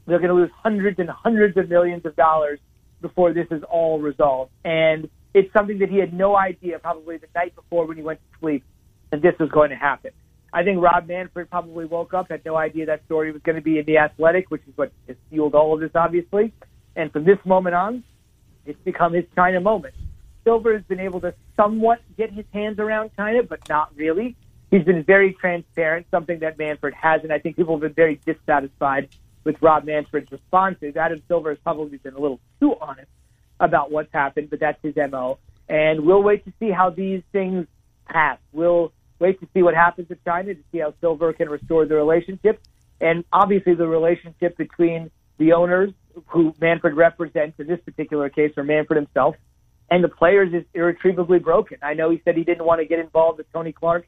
they're 0.06 0.20
going 0.20 0.30
to 0.30 0.36
lose 0.36 0.52
hundreds 0.56 1.00
and 1.00 1.10
hundreds 1.10 1.58
of 1.58 1.70
millions 1.70 2.06
of 2.06 2.16
dollars 2.16 2.60
before 3.02 3.34
this 3.34 3.48
is 3.50 3.64
all 3.64 4.00
resolved. 4.00 4.52
And 4.64 5.10
it's 5.36 5.52
something 5.52 5.80
that 5.80 5.90
he 5.90 5.98
had 5.98 6.14
no 6.14 6.38
idea 6.38 6.80
probably 6.80 7.18
the 7.18 7.28
night 7.36 7.54
before 7.56 7.86
when 7.86 7.98
he 7.98 8.04
went 8.04 8.22
to 8.22 8.40
sleep 8.40 8.64
that 9.12 9.22
this 9.22 9.38
was 9.38 9.50
going 9.50 9.70
to 9.70 9.76
happen. 9.76 10.12
I 10.54 10.64
think 10.64 10.82
Rob 10.82 11.10
Manfred 11.10 11.50
probably 11.50 11.84
woke 11.84 12.14
up, 12.14 12.30
had 12.30 12.46
no 12.46 12.56
idea 12.56 12.86
that 12.86 13.04
story 13.06 13.34
was 13.34 13.42
going 13.42 13.58
to 13.58 13.62
be 13.62 13.78
in 13.78 13.86
the 13.86 13.98
Athletic, 13.98 14.50
which 14.50 14.62
is 14.66 14.72
what 14.78 14.94
has 15.08 15.18
fueled 15.30 15.54
all 15.54 15.74
of 15.74 15.82
this, 15.82 15.92
obviously. 15.94 16.54
And 16.96 17.12
from 17.12 17.26
this 17.26 17.38
moment 17.44 17.76
on, 17.76 18.06
it's 18.66 18.80
become 18.86 19.12
his 19.12 19.26
China 19.36 19.60
moment. 19.60 19.94
Silver 20.46 20.74
has 20.74 20.84
been 20.84 21.02
able 21.02 21.20
to 21.20 21.34
somewhat 21.58 22.00
get 22.18 22.32
his 22.32 22.46
hands 22.54 22.80
around 22.80 23.12
China, 23.18 23.44
but 23.44 23.60
not 23.68 23.92
really. 23.98 24.38
He's 24.72 24.84
been 24.84 25.04
very 25.04 25.34
transparent, 25.34 26.08
something 26.12 26.40
that 26.40 26.58
Manfred 26.58 26.94
hasn't. 26.94 27.34
I 27.34 27.40
think 27.40 27.58
people 27.58 27.76
have 27.76 27.82
been 27.82 27.94
very 27.94 28.22
dissatisfied 28.26 29.10
with 29.44 29.62
Rob 29.62 29.84
Manfred's 29.84 30.32
responses. 30.32 30.96
Adam 30.96 31.22
Silver 31.28 31.50
has 31.50 31.60
probably 31.60 31.98
been 31.98 32.14
a 32.14 32.20
little 32.20 32.40
too 32.62 32.76
honest 32.80 33.10
about 33.60 33.92
what's 33.92 34.12
happened, 34.14 34.50
but 34.50 34.60
that's 34.60 34.80
his 34.82 34.96
MO. 34.96 35.40
And 35.68 36.06
we'll 36.06 36.24
wait 36.24 36.46
to 36.46 36.54
see 36.60 36.72
how 36.72 36.90
these 36.90 37.22
things 37.32 37.68
pass. 38.06 38.38
We'll 38.52 38.92
wait 39.20 39.40
to 39.40 39.48
see 39.54 39.64
what 39.64 39.74
happens 39.74 40.10
with 40.10 40.24
China 40.24 40.54
to 40.54 40.62
see 40.72 40.80
how 40.80 40.94
Silver 41.02 41.34
can 41.34 41.50
restore 41.50 41.86
the 41.86 41.96
relationship. 41.96 42.62
And 43.02 43.24
obviously 43.32 43.76
the 43.76 43.88
relationship 43.88 44.58
between 44.58 45.12
the 45.38 45.54
owners 45.54 45.92
who 46.28 46.54
Manfred 46.62 46.96
represents 46.96 47.60
in 47.60 47.68
this 47.68 47.80
particular 47.84 48.30
case, 48.30 48.54
or 48.56 48.64
Manfred 48.64 48.98
himself, 48.98 49.36
and 49.90 50.04
the 50.04 50.10
players 50.10 50.54
is 50.54 50.64
irretrievably 50.74 51.40
broken. 51.40 51.78
I 51.82 51.94
know 51.94 52.10
he 52.10 52.22
said 52.24 52.38
he 52.38 52.44
didn't 52.44 52.66
want 52.66 52.82
to 52.82 52.86
get 52.86 53.00
involved 53.00 53.38
with 53.38 53.52
Tony 53.52 53.72
Clark 53.72 54.08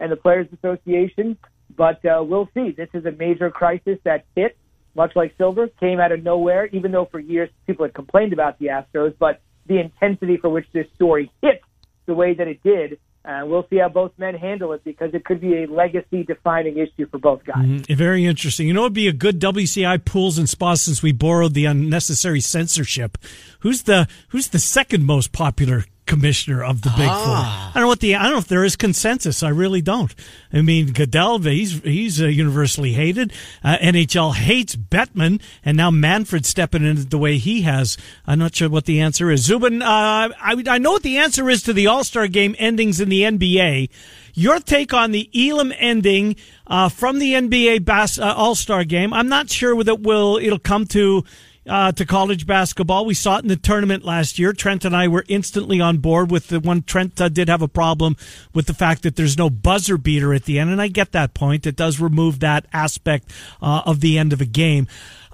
and 0.00 0.10
the 0.10 0.16
Players 0.16 0.46
Association, 0.52 1.36
but 1.76 2.04
uh, 2.04 2.22
we'll 2.22 2.48
see. 2.54 2.70
This 2.70 2.88
is 2.94 3.04
a 3.04 3.12
major 3.12 3.50
crisis 3.50 3.98
that 4.04 4.24
hit, 4.34 4.56
much 4.98 5.16
like 5.16 5.34
Silver, 5.38 5.68
came 5.80 6.00
out 6.00 6.12
of 6.12 6.22
nowhere, 6.22 6.66
even 6.66 6.92
though 6.92 7.06
for 7.06 7.18
years 7.18 7.48
people 7.66 7.86
had 7.86 7.94
complained 7.94 8.34
about 8.34 8.58
the 8.58 8.66
Astros, 8.66 9.14
but 9.18 9.40
the 9.66 9.78
intensity 9.80 10.36
for 10.36 10.50
which 10.50 10.66
this 10.72 10.86
story 10.94 11.30
hit 11.40 11.62
the 12.06 12.14
way 12.14 12.34
that 12.34 12.48
it 12.48 12.62
did, 12.62 12.98
uh, 13.24 13.42
we'll 13.44 13.66
see 13.68 13.76
how 13.76 13.88
both 13.88 14.12
men 14.16 14.34
handle 14.34 14.72
it 14.72 14.82
because 14.84 15.12
it 15.12 15.24
could 15.24 15.40
be 15.40 15.62
a 15.62 15.66
legacy 15.66 16.24
defining 16.24 16.78
issue 16.78 17.06
for 17.10 17.18
both 17.18 17.44
guys. 17.44 17.64
Mm, 17.64 17.96
Very 17.96 18.24
interesting. 18.24 18.66
You 18.66 18.72
know, 18.72 18.82
it'd 18.82 18.94
be 18.94 19.08
a 19.08 19.12
good 19.12 19.38
WCI 19.38 20.04
pools 20.04 20.38
and 20.38 20.48
spas 20.48 20.82
since 20.82 21.02
we 21.02 21.12
borrowed 21.12 21.54
the 21.54 21.66
unnecessary 21.66 22.40
censorship. 22.40 23.18
Who's 23.60 23.82
the 23.82 24.08
Who's 24.28 24.48
the 24.48 24.58
second 24.58 25.04
most 25.04 25.32
popular 25.32 25.84
commissioner 26.08 26.64
of 26.64 26.82
the 26.82 26.88
Big 26.90 27.06
Four? 27.06 27.06
I 27.06 27.70
don't 27.74 27.82
know 27.82 27.88
what 27.88 28.00
the 28.00 28.16
I 28.16 28.24
don't 28.24 28.32
know 28.32 28.38
if 28.38 28.48
there 28.48 28.64
is 28.64 28.74
consensus. 28.74 29.42
I 29.42 29.50
really 29.50 29.80
don't. 29.80 30.12
I 30.52 30.62
mean, 30.62 30.92
Goodell, 30.92 31.38
he's 31.38 31.80
he's 31.82 32.20
uh, 32.20 32.26
universally 32.26 32.94
hated. 32.94 33.32
Uh, 33.62 33.76
NHL 33.80 34.34
hates 34.34 34.74
Bettman, 34.74 35.40
and 35.64 35.76
now 35.76 35.90
Manfred 35.90 36.44
stepping 36.46 36.84
in 36.84 37.08
the 37.08 37.18
way 37.18 37.38
he 37.38 37.62
has. 37.62 37.96
I'm 38.26 38.40
not 38.40 38.56
sure 38.56 38.68
what 38.68 38.86
the 38.86 39.00
answer 39.00 39.30
is. 39.30 39.44
Zubin, 39.44 39.82
uh, 39.82 39.86
I 39.86 40.64
I 40.66 40.78
know 40.78 40.92
what 40.92 41.02
the 41.04 41.18
answer 41.18 41.48
is 41.48 41.62
to 41.64 41.72
the 41.72 41.86
All 41.86 42.02
Star 42.02 42.26
game 42.26 42.56
endings 42.58 43.00
in 43.00 43.08
the 43.08 43.22
NBA. 43.22 43.90
Your 44.34 44.60
take 44.60 44.94
on 44.94 45.10
the 45.10 45.28
Elam 45.34 45.72
ending 45.78 46.36
uh, 46.66 46.88
from 46.88 47.18
the 47.18 47.34
NBA 47.34 47.84
bas- 47.84 48.18
uh, 48.18 48.34
All 48.36 48.54
Star 48.54 48.84
game? 48.84 49.12
I'm 49.12 49.28
not 49.28 49.50
sure 49.50 49.82
that 49.82 50.00
will 50.00 50.38
it'll 50.38 50.58
come 50.58 50.86
to 50.86 51.24
uh, 51.68 51.92
to 51.92 52.06
college 52.06 52.46
basketball. 52.46 53.04
We 53.04 53.14
saw 53.14 53.36
it 53.36 53.42
in 53.42 53.48
the 53.48 53.56
tournament 53.56 54.04
last 54.04 54.38
year. 54.38 54.52
Trent 54.52 54.84
and 54.84 54.96
I 54.96 55.08
were 55.08 55.24
instantly 55.28 55.80
on 55.80 55.98
board 55.98 56.30
with 56.30 56.48
the 56.48 56.60
one. 56.60 56.82
Trent 56.82 57.20
uh, 57.20 57.28
did 57.28 57.48
have 57.48 57.62
a 57.62 57.68
problem 57.68 58.16
with 58.54 58.66
the 58.66 58.74
fact 58.74 59.02
that 59.02 59.16
there's 59.16 59.38
no 59.38 59.50
buzzer 59.50 59.98
beater 59.98 60.32
at 60.34 60.44
the 60.44 60.58
end, 60.58 60.70
and 60.70 60.80
I 60.80 60.88
get 60.88 61.12
that 61.12 61.34
point. 61.34 61.66
It 61.66 61.76
does 61.76 62.00
remove 62.00 62.40
that 62.40 62.66
aspect 62.72 63.30
uh, 63.60 63.82
of 63.84 64.00
the 64.00 64.18
end 64.18 64.32
of 64.32 64.40
a 64.40 64.46
game. 64.46 64.88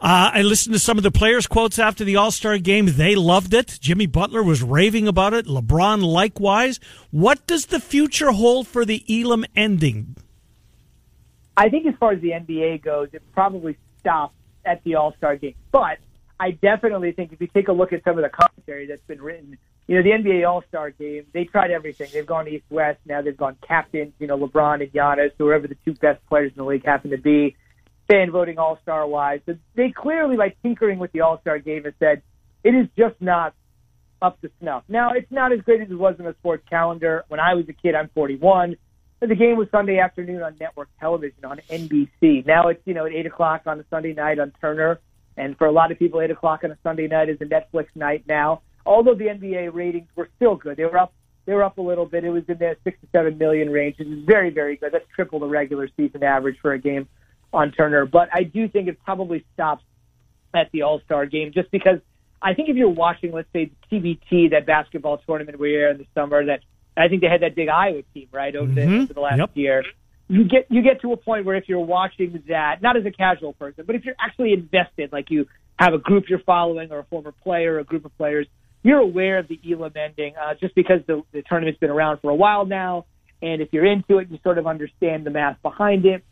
Uh, 0.04 0.30
I 0.34 0.42
listened 0.42 0.74
to 0.74 0.78
some 0.78 0.98
of 0.98 1.02
the 1.02 1.10
players' 1.10 1.46
quotes 1.46 1.78
after 1.78 2.04
the 2.04 2.16
All 2.16 2.30
Star 2.30 2.58
game. 2.58 2.86
They 2.90 3.14
loved 3.14 3.54
it. 3.54 3.78
Jimmy 3.80 4.06
Butler 4.06 4.42
was 4.42 4.62
raving 4.62 5.08
about 5.08 5.32
it. 5.32 5.46
LeBron 5.46 6.02
likewise. 6.02 6.78
What 7.10 7.46
does 7.46 7.66
the 7.66 7.80
future 7.80 8.32
hold 8.32 8.68
for 8.68 8.84
the 8.84 9.02
Elam 9.08 9.46
ending? 9.56 10.16
I 11.56 11.68
think 11.68 11.86
as 11.86 11.94
far 11.98 12.12
as 12.12 12.20
the 12.20 12.32
NBA 12.32 12.82
goes, 12.82 13.08
it 13.12 13.22
probably 13.32 13.78
stops 14.00 14.34
at 14.64 14.82
the 14.84 14.96
All 14.96 15.14
Star 15.16 15.36
game. 15.36 15.54
But 15.72 15.98
I 16.38 16.50
definitely 16.50 17.12
think 17.12 17.32
if 17.32 17.40
you 17.40 17.46
take 17.46 17.68
a 17.68 17.72
look 17.72 17.92
at 17.92 18.02
some 18.04 18.18
of 18.18 18.24
the 18.24 18.30
commentary 18.30 18.86
that's 18.86 19.04
been 19.06 19.22
written, 19.22 19.56
you 19.86 19.96
know, 19.96 20.02
the 20.02 20.10
NBA 20.10 20.48
All 20.48 20.64
Star 20.68 20.90
game, 20.90 21.26
they 21.32 21.44
tried 21.44 21.70
everything. 21.70 22.08
They've 22.12 22.26
gone 22.26 22.48
East 22.48 22.64
West, 22.70 22.98
now 23.06 23.22
they've 23.22 23.36
gone 23.36 23.56
captains, 23.66 24.12
you 24.18 24.26
know, 24.26 24.38
LeBron 24.38 24.82
and 24.82 24.92
Giannis, 24.92 25.30
whoever 25.38 25.68
the 25.68 25.76
two 25.84 25.94
best 25.94 26.24
players 26.26 26.52
in 26.52 26.56
the 26.56 26.64
league 26.64 26.84
happen 26.84 27.10
to 27.10 27.18
be, 27.18 27.56
fan 28.10 28.30
voting 28.30 28.58
All 28.58 28.78
Star 28.82 29.06
wise. 29.06 29.40
So 29.46 29.56
they 29.74 29.90
clearly, 29.90 30.36
like 30.36 30.56
tinkering 30.62 30.98
with 30.98 31.12
the 31.12 31.20
All 31.20 31.40
Star 31.40 31.58
game, 31.58 31.84
have 31.84 31.94
said 31.98 32.22
it 32.64 32.74
is 32.74 32.88
just 32.96 33.20
not 33.20 33.54
up 34.20 34.40
to 34.40 34.50
snuff. 34.60 34.84
Now, 34.88 35.12
it's 35.12 35.30
not 35.30 35.52
as 35.52 35.60
great 35.60 35.82
as 35.82 35.90
it 35.90 35.98
was 35.98 36.16
in 36.18 36.24
the 36.24 36.34
sports 36.40 36.64
calendar. 36.68 37.24
When 37.28 37.40
I 37.40 37.54
was 37.54 37.68
a 37.68 37.74
kid, 37.74 37.94
I'm 37.94 38.08
41. 38.14 38.76
And 39.20 39.30
the 39.30 39.36
game 39.36 39.56
was 39.56 39.68
Sunday 39.70 39.98
afternoon 39.98 40.42
on 40.42 40.56
network 40.58 40.88
television 40.98 41.44
on 41.44 41.60
NBC. 41.70 42.44
Now 42.44 42.68
it's, 42.68 42.80
you 42.84 42.94
know, 42.94 43.06
at 43.06 43.12
8 43.12 43.26
o'clock 43.26 43.62
on 43.66 43.80
a 43.80 43.84
Sunday 43.88 44.12
night 44.12 44.38
on 44.38 44.52
Turner. 44.60 44.98
And 45.36 45.56
for 45.58 45.66
a 45.66 45.72
lot 45.72 45.90
of 45.90 45.98
people, 45.98 46.20
8 46.20 46.30
o'clock 46.30 46.62
on 46.64 46.70
a 46.70 46.78
Sunday 46.82 47.08
night 47.08 47.28
is 47.28 47.38
a 47.40 47.44
Netflix 47.44 47.86
night 47.94 48.24
now. 48.28 48.62
Although 48.86 49.14
the 49.14 49.24
NBA 49.24 49.74
ratings 49.74 50.08
were 50.14 50.28
still 50.36 50.56
good. 50.56 50.76
They 50.76 50.84
were 50.84 50.98
up 50.98 51.12
they 51.46 51.52
were 51.52 51.62
up 51.62 51.78
a 51.78 51.82
little 51.82 52.06
bit. 52.06 52.24
It 52.24 52.30
was 52.30 52.44
in 52.48 52.58
the 52.58 52.76
six 52.84 52.98
to 53.00 53.06
seven 53.12 53.36
million 53.36 53.70
range. 53.70 53.96
It 53.98 54.08
was 54.08 54.20
very, 54.24 54.50
very 54.50 54.76
good. 54.76 54.92
That's 54.92 55.04
triple 55.14 55.40
the 55.40 55.46
regular 55.46 55.88
season 55.96 56.22
average 56.22 56.56
for 56.60 56.72
a 56.72 56.78
game 56.78 57.06
on 57.52 57.70
Turner. 57.72 58.06
But 58.06 58.28
I 58.32 58.44
do 58.44 58.68
think 58.68 58.88
it 58.88 58.98
probably 59.04 59.44
stops 59.52 59.84
at 60.54 60.70
the 60.72 60.82
All 60.82 61.00
Star 61.04 61.26
game 61.26 61.52
just 61.52 61.70
because 61.70 61.98
I 62.40 62.54
think 62.54 62.68
if 62.68 62.76
you're 62.76 62.88
watching, 62.88 63.32
let's 63.32 63.48
say, 63.52 63.70
TBT, 63.90 64.50
that 64.50 64.66
basketball 64.66 65.18
tournament 65.18 65.58
we 65.58 65.72
were 65.72 65.88
in 65.88 65.98
the 65.98 66.06
summer, 66.14 66.44
that 66.46 66.60
I 66.96 67.08
think 67.08 67.22
they 67.22 67.28
had 67.28 67.42
that 67.42 67.54
big 67.54 67.68
Iowa 67.68 68.02
team, 68.14 68.28
right, 68.32 68.54
over, 68.54 68.72
the, 68.72 68.80
mm-hmm. 68.82 69.02
over 69.02 69.14
the 69.14 69.20
last 69.20 69.38
Yep. 69.38 69.50
year. 69.54 69.84
You 70.34 70.42
get 70.42 70.66
you 70.68 70.82
get 70.82 71.00
to 71.02 71.12
a 71.12 71.16
point 71.16 71.46
where 71.46 71.54
if 71.54 71.68
you're 71.68 71.78
watching 71.78 72.42
that, 72.48 72.82
not 72.82 72.96
as 72.96 73.06
a 73.06 73.12
casual 73.12 73.52
person, 73.52 73.84
but 73.86 73.94
if 73.94 74.04
you're 74.04 74.16
actually 74.18 74.52
invested, 74.52 75.12
like 75.12 75.30
you 75.30 75.46
have 75.78 75.94
a 75.94 75.98
group 75.98 76.24
you're 76.28 76.40
following 76.40 76.90
or 76.90 76.98
a 76.98 77.04
former 77.04 77.30
player 77.30 77.74
or 77.74 77.78
a 77.78 77.84
group 77.84 78.04
of 78.04 78.16
players, 78.16 78.48
you're 78.82 78.98
aware 78.98 79.38
of 79.38 79.46
the 79.46 79.60
Elam 79.64 79.92
ending 79.94 80.34
uh, 80.36 80.54
just 80.54 80.74
because 80.74 81.02
the, 81.06 81.22
the 81.32 81.42
tournament's 81.42 81.78
been 81.78 81.90
around 81.90 82.18
for 82.18 82.32
a 82.32 82.34
while 82.34 82.66
now. 82.66 83.06
And 83.42 83.62
if 83.62 83.68
you're 83.72 83.86
into 83.86 84.18
it, 84.18 84.28
you 84.28 84.40
sort 84.42 84.58
of 84.58 84.66
understand 84.66 85.24
the 85.24 85.30
math 85.30 85.62
behind 85.62 86.04
it. 86.04 86.24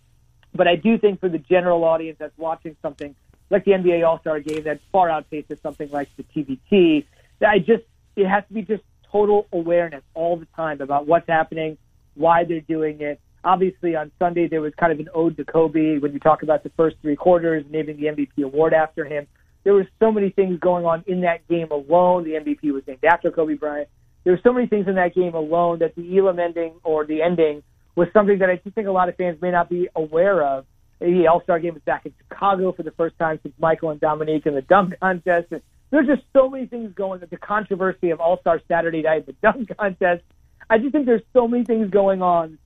But 0.52 0.66
I 0.66 0.74
do 0.74 0.98
think 0.98 1.20
for 1.20 1.28
the 1.28 1.38
general 1.38 1.84
audience 1.84 2.16
that's 2.18 2.36
watching 2.36 2.76
something 2.82 3.14
like 3.50 3.64
the 3.64 3.70
NBA 3.70 4.04
All 4.04 4.18
Star 4.18 4.40
Game 4.40 4.64
that 4.64 4.80
far 4.90 5.10
outpaces 5.10 5.62
something 5.62 5.90
like 5.92 6.08
the 6.16 6.24
TBT, 6.24 7.06
that 7.38 7.50
I 7.50 7.60
just 7.60 7.84
it 8.16 8.26
has 8.26 8.42
to 8.48 8.54
be 8.54 8.62
just 8.62 8.82
total 9.12 9.46
awareness 9.52 10.02
all 10.12 10.36
the 10.36 10.46
time 10.56 10.80
about 10.80 11.06
what's 11.06 11.28
happening, 11.28 11.78
why 12.14 12.42
they're 12.42 12.60
doing 12.60 13.00
it. 13.00 13.20
Obviously, 13.44 13.96
on 13.96 14.12
Sunday 14.18 14.46
there 14.48 14.60
was 14.60 14.72
kind 14.78 14.92
of 14.92 15.00
an 15.00 15.08
ode 15.14 15.36
to 15.36 15.44
Kobe 15.44 15.98
when 15.98 16.12
you 16.12 16.20
talk 16.20 16.42
about 16.42 16.62
the 16.62 16.70
first 16.76 16.96
three 17.02 17.16
quarters, 17.16 17.64
naming 17.70 17.96
the 17.96 18.04
MVP 18.04 18.44
award 18.44 18.72
after 18.72 19.04
him. 19.04 19.26
There 19.64 19.74
were 19.74 19.88
so 20.00 20.10
many 20.12 20.30
things 20.30 20.58
going 20.60 20.84
on 20.84 21.04
in 21.06 21.20
that 21.22 21.46
game 21.48 21.70
alone. 21.70 22.24
The 22.24 22.32
MVP 22.32 22.72
was 22.72 22.82
named 22.86 23.04
after 23.04 23.30
Kobe 23.30 23.54
Bryant. 23.54 23.88
There 24.24 24.32
were 24.32 24.40
so 24.42 24.52
many 24.52 24.66
things 24.66 24.86
in 24.86 24.94
that 24.94 25.14
game 25.14 25.34
alone 25.34 25.80
that 25.80 25.94
the 25.96 26.18
Elam 26.18 26.38
ending 26.38 26.74
or 26.84 27.04
the 27.04 27.22
ending 27.22 27.62
was 27.96 28.08
something 28.12 28.38
that 28.38 28.48
I 28.48 28.56
just 28.56 28.74
think 28.74 28.86
a 28.86 28.92
lot 28.92 29.08
of 29.08 29.16
fans 29.16 29.40
may 29.42 29.50
not 29.50 29.68
be 29.68 29.88
aware 29.94 30.42
of. 30.42 30.64
The 31.00 31.26
All 31.26 31.42
Star 31.42 31.58
game 31.58 31.74
was 31.74 31.82
back 31.82 32.06
in 32.06 32.14
Chicago 32.18 32.72
for 32.72 32.84
the 32.84 32.92
first 32.92 33.18
time 33.18 33.40
since 33.42 33.54
Michael 33.58 33.90
and 33.90 34.00
Dominique 34.00 34.46
in 34.46 34.54
the 34.54 34.62
dunk 34.62 34.94
contest. 35.00 35.48
And 35.50 35.60
there's 35.90 36.06
just 36.06 36.22
so 36.32 36.48
many 36.48 36.66
things 36.66 36.92
going. 36.94 37.20
The 37.20 37.36
controversy 37.36 38.10
of 38.10 38.20
All 38.20 38.38
Star 38.40 38.60
Saturday 38.68 39.02
night, 39.02 39.26
the 39.26 39.34
dunk 39.42 39.76
contest. 39.76 40.22
I 40.70 40.78
just 40.78 40.92
think 40.92 41.06
there's 41.06 41.22
so 41.32 41.48
many 41.48 41.64
things 41.64 41.90
going 41.90 42.22
on 42.22 42.58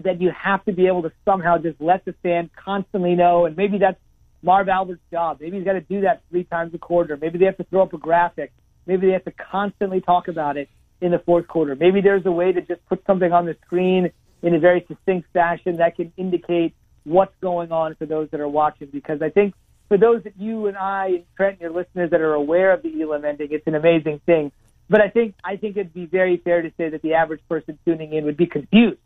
that 0.00 0.20
you 0.20 0.30
have 0.30 0.64
to 0.66 0.72
be 0.72 0.86
able 0.86 1.02
to 1.02 1.12
somehow 1.24 1.58
just 1.58 1.80
let 1.80 2.04
the 2.04 2.14
fan 2.22 2.50
constantly 2.56 3.14
know. 3.14 3.46
And 3.46 3.56
maybe 3.56 3.78
that's 3.78 3.98
Marv 4.42 4.68
Albert's 4.68 5.00
job. 5.10 5.38
Maybe 5.40 5.56
he's 5.56 5.64
got 5.64 5.72
to 5.72 5.80
do 5.80 6.02
that 6.02 6.22
three 6.30 6.44
times 6.44 6.74
a 6.74 6.78
quarter. 6.78 7.16
Maybe 7.16 7.38
they 7.38 7.46
have 7.46 7.56
to 7.56 7.64
throw 7.64 7.82
up 7.82 7.92
a 7.92 7.98
graphic. 7.98 8.52
Maybe 8.86 9.06
they 9.06 9.12
have 9.14 9.24
to 9.24 9.32
constantly 9.32 10.00
talk 10.00 10.28
about 10.28 10.56
it 10.56 10.68
in 11.00 11.10
the 11.10 11.18
fourth 11.18 11.48
quarter. 11.48 11.74
Maybe 11.74 12.00
there's 12.00 12.26
a 12.26 12.32
way 12.32 12.52
to 12.52 12.60
just 12.60 12.84
put 12.86 13.04
something 13.06 13.32
on 13.32 13.46
the 13.46 13.56
screen 13.66 14.10
in 14.42 14.54
a 14.54 14.58
very 14.58 14.84
succinct 14.86 15.28
fashion 15.32 15.78
that 15.78 15.96
can 15.96 16.12
indicate 16.16 16.74
what's 17.04 17.34
going 17.40 17.72
on 17.72 17.94
for 17.96 18.06
those 18.06 18.28
that 18.30 18.40
are 18.40 18.48
watching. 18.48 18.88
Because 18.92 19.22
I 19.22 19.30
think 19.30 19.54
for 19.88 19.98
those 19.98 20.22
that 20.24 20.38
you 20.38 20.66
and 20.66 20.76
I 20.76 21.06
and 21.06 21.24
Trent 21.36 21.54
and 21.54 21.60
your 21.62 21.70
listeners 21.70 22.10
that 22.10 22.20
are 22.20 22.34
aware 22.34 22.72
of 22.72 22.82
the 22.82 23.02
Elam 23.02 23.24
ending, 23.24 23.48
it's 23.50 23.66
an 23.66 23.74
amazing 23.74 24.20
thing. 24.26 24.52
But 24.88 25.00
I 25.00 25.08
think 25.08 25.34
I 25.42 25.56
think 25.56 25.76
it'd 25.76 25.94
be 25.94 26.06
very 26.06 26.36
fair 26.36 26.62
to 26.62 26.70
say 26.76 26.90
that 26.90 27.02
the 27.02 27.14
average 27.14 27.40
person 27.48 27.78
tuning 27.84 28.12
in 28.12 28.24
would 28.24 28.36
be 28.36 28.46
confused 28.46 29.00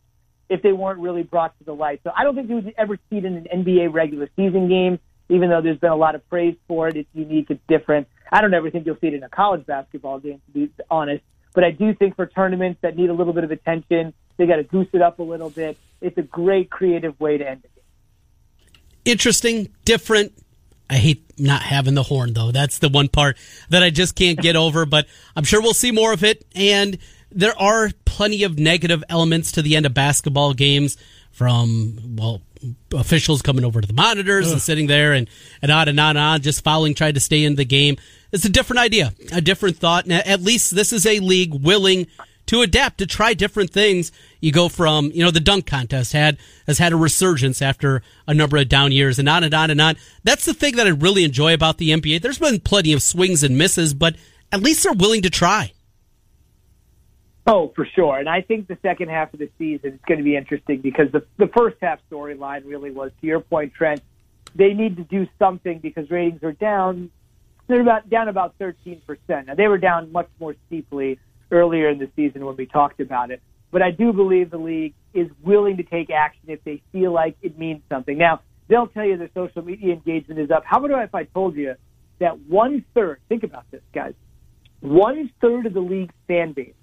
if 0.50 0.62
they 0.62 0.72
weren't 0.72 0.98
really 0.98 1.22
brought 1.22 1.56
to 1.58 1.64
the 1.64 1.74
light. 1.74 2.00
So 2.04 2.12
I 2.14 2.24
don't 2.24 2.34
think 2.34 2.50
you 2.50 2.56
would 2.56 2.74
ever 2.76 2.98
see 3.08 3.18
it 3.18 3.24
in 3.24 3.36
an 3.36 3.64
NBA 3.64 3.92
regular 3.94 4.28
season 4.36 4.68
game, 4.68 4.98
even 5.28 5.48
though 5.48 5.62
there's 5.62 5.78
been 5.78 5.92
a 5.92 5.96
lot 5.96 6.16
of 6.16 6.28
praise 6.28 6.56
for 6.66 6.88
it. 6.88 6.96
It's 6.96 7.08
unique, 7.14 7.46
it's 7.50 7.62
different. 7.68 8.08
I 8.32 8.40
don't 8.40 8.52
ever 8.52 8.70
think 8.70 8.84
you'll 8.84 8.98
see 9.00 9.06
it 9.06 9.14
in 9.14 9.22
a 9.22 9.28
college 9.28 9.64
basketball 9.64 10.18
game, 10.18 10.42
to 10.46 10.52
be 10.52 10.70
honest. 10.90 11.22
But 11.54 11.64
I 11.64 11.70
do 11.70 11.94
think 11.94 12.16
for 12.16 12.26
tournaments 12.26 12.80
that 12.82 12.96
need 12.96 13.10
a 13.10 13.14
little 13.14 13.32
bit 13.32 13.44
of 13.44 13.50
attention, 13.50 14.12
they 14.36 14.46
got 14.46 14.56
to 14.56 14.64
goose 14.64 14.88
it 14.92 15.02
up 15.02 15.20
a 15.20 15.22
little 15.22 15.50
bit. 15.50 15.78
It's 16.00 16.18
a 16.18 16.22
great 16.22 16.70
creative 16.70 17.18
way 17.20 17.38
to 17.38 17.48
end 17.48 17.62
the 17.62 17.68
game. 17.68 17.84
Interesting, 19.04 19.68
different. 19.84 20.32
I 20.88 20.94
hate 20.94 21.38
not 21.38 21.62
having 21.62 21.94
the 21.94 22.02
horn 22.02 22.32
though. 22.32 22.50
That's 22.50 22.78
the 22.78 22.88
one 22.88 23.08
part 23.08 23.38
that 23.68 23.82
I 23.82 23.90
just 23.90 24.16
can't 24.16 24.38
get 24.38 24.56
over, 24.56 24.84
but 24.84 25.06
I'm 25.36 25.44
sure 25.44 25.62
we'll 25.62 25.74
see 25.74 25.92
more 25.92 26.12
of 26.12 26.24
it. 26.24 26.44
And 26.56 26.98
there 27.32 27.58
are 27.58 27.90
plenty 28.04 28.42
of 28.42 28.58
negative 28.58 29.04
elements 29.08 29.52
to 29.52 29.62
the 29.62 29.76
end 29.76 29.86
of 29.86 29.94
basketball 29.94 30.54
games 30.54 30.96
from, 31.30 32.16
well, 32.16 32.42
officials 32.92 33.40
coming 33.42 33.64
over 33.64 33.80
to 33.80 33.86
the 33.86 33.94
monitors 33.94 34.48
Ugh. 34.48 34.52
and 34.54 34.62
sitting 34.62 34.86
there 34.86 35.12
and, 35.12 35.28
and 35.62 35.70
on 35.70 35.88
and 35.88 35.98
on 35.98 36.16
and 36.16 36.18
on, 36.18 36.40
just 36.42 36.62
fouling, 36.62 36.94
trying 36.94 37.14
to 37.14 37.20
stay 37.20 37.44
in 37.44 37.54
the 37.54 37.64
game. 37.64 37.96
It's 38.32 38.44
a 38.44 38.50
different 38.50 38.80
idea, 38.80 39.12
a 39.32 39.40
different 39.40 39.78
thought. 39.78 40.04
And 40.04 40.12
at 40.12 40.42
least 40.42 40.74
this 40.74 40.92
is 40.92 41.06
a 41.06 41.20
league 41.20 41.54
willing 41.54 42.06
to 42.46 42.62
adapt, 42.62 42.98
to 42.98 43.06
try 43.06 43.32
different 43.32 43.70
things. 43.70 44.10
You 44.40 44.52
go 44.52 44.68
from, 44.68 45.12
you 45.12 45.24
know, 45.24 45.30
the 45.30 45.40
dunk 45.40 45.66
contest 45.66 46.12
had, 46.12 46.36
has 46.66 46.78
had 46.78 46.92
a 46.92 46.96
resurgence 46.96 47.62
after 47.62 48.02
a 48.26 48.34
number 48.34 48.56
of 48.56 48.68
down 48.68 48.92
years 48.92 49.18
and 49.18 49.28
on 49.28 49.44
and 49.44 49.54
on 49.54 49.70
and 49.70 49.80
on. 49.80 49.96
That's 50.24 50.44
the 50.44 50.54
thing 50.54 50.76
that 50.76 50.86
I 50.86 50.90
really 50.90 51.24
enjoy 51.24 51.54
about 51.54 51.78
the 51.78 51.90
NBA. 51.90 52.22
There's 52.22 52.38
been 52.38 52.60
plenty 52.60 52.92
of 52.92 53.02
swings 53.02 53.42
and 53.42 53.56
misses, 53.56 53.94
but 53.94 54.16
at 54.52 54.62
least 54.62 54.82
they're 54.82 54.92
willing 54.92 55.22
to 55.22 55.30
try. 55.30 55.72
Oh, 57.46 57.72
for 57.74 57.86
sure. 57.86 58.18
And 58.18 58.28
I 58.28 58.42
think 58.42 58.68
the 58.68 58.78
second 58.82 59.08
half 59.08 59.32
of 59.32 59.40
the 59.40 59.50
season 59.58 59.94
is 59.94 60.00
going 60.06 60.18
to 60.18 60.24
be 60.24 60.36
interesting 60.36 60.80
because 60.80 61.10
the, 61.10 61.24
the 61.38 61.48
first 61.48 61.76
half 61.80 61.98
storyline 62.10 62.64
really 62.66 62.90
was, 62.90 63.10
to 63.20 63.26
your 63.26 63.40
point, 63.40 63.74
Trent, 63.74 64.02
they 64.54 64.74
need 64.74 64.96
to 64.96 65.04
do 65.04 65.26
something 65.38 65.78
because 65.78 66.10
ratings 66.10 66.42
are 66.42 66.52
down. 66.52 67.10
They're 67.66 67.80
about 67.80 68.10
down 68.10 68.28
about 68.28 68.58
13%. 68.58 69.00
Now, 69.46 69.54
they 69.54 69.68
were 69.68 69.78
down 69.78 70.12
much 70.12 70.28
more 70.38 70.54
steeply 70.66 71.18
earlier 71.50 71.88
in 71.88 71.98
the 71.98 72.10
season 72.14 72.44
when 72.44 72.56
we 72.56 72.66
talked 72.66 73.00
about 73.00 73.30
it. 73.30 73.40
But 73.70 73.82
I 73.82 73.90
do 73.92 74.12
believe 74.12 74.50
the 74.50 74.58
league 74.58 74.94
is 75.14 75.28
willing 75.42 75.76
to 75.78 75.82
take 75.82 76.10
action 76.10 76.42
if 76.48 76.62
they 76.64 76.82
feel 76.92 77.12
like 77.12 77.36
it 77.42 77.58
means 77.58 77.82
something. 77.88 78.18
Now, 78.18 78.40
they'll 78.68 78.88
tell 78.88 79.04
you 79.04 79.16
their 79.16 79.30
social 79.34 79.62
media 79.62 79.94
engagement 79.94 80.40
is 80.40 80.50
up. 80.50 80.64
How 80.64 80.84
about 80.84 81.04
if 81.04 81.14
I 81.14 81.24
told 81.24 81.56
you 81.56 81.74
that 82.18 82.38
one 82.40 82.84
third, 82.94 83.20
think 83.28 83.44
about 83.44 83.64
this, 83.70 83.82
guys, 83.94 84.14
one 84.80 85.30
third 85.40 85.66
of 85.66 85.74
the 85.74 85.80
league's 85.80 86.14
fan 86.26 86.52
base 86.52 86.74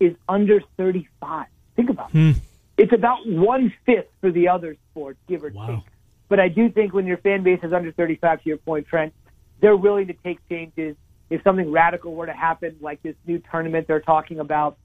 is 0.00 0.16
under 0.28 0.60
35. 0.76 1.46
Think 1.76 1.90
about 1.90 2.10
hmm. 2.10 2.30
it. 2.30 2.36
It's 2.78 2.92
about 2.92 3.26
one 3.26 3.72
fifth 3.84 4.08
for 4.20 4.32
the 4.32 4.48
other 4.48 4.76
sports, 4.90 5.18
give 5.28 5.44
or 5.44 5.50
wow. 5.50 5.66
take. 5.66 5.84
But 6.28 6.40
I 6.40 6.48
do 6.48 6.70
think 6.70 6.94
when 6.94 7.06
your 7.06 7.18
fan 7.18 7.42
base 7.42 7.60
is 7.62 7.72
under 7.72 7.92
35, 7.92 8.42
to 8.42 8.48
your 8.48 8.58
point, 8.58 8.86
Trent, 8.86 9.12
they're 9.60 9.76
willing 9.76 10.06
to 10.06 10.14
take 10.14 10.38
changes 10.48 10.96
if 11.28 11.42
something 11.42 11.70
radical 11.70 12.14
were 12.14 12.26
to 12.26 12.32
happen, 12.32 12.76
like 12.80 13.02
this 13.02 13.14
new 13.26 13.40
tournament 13.50 13.86
they're 13.86 14.00
talking 14.00 14.40
about 14.40 14.76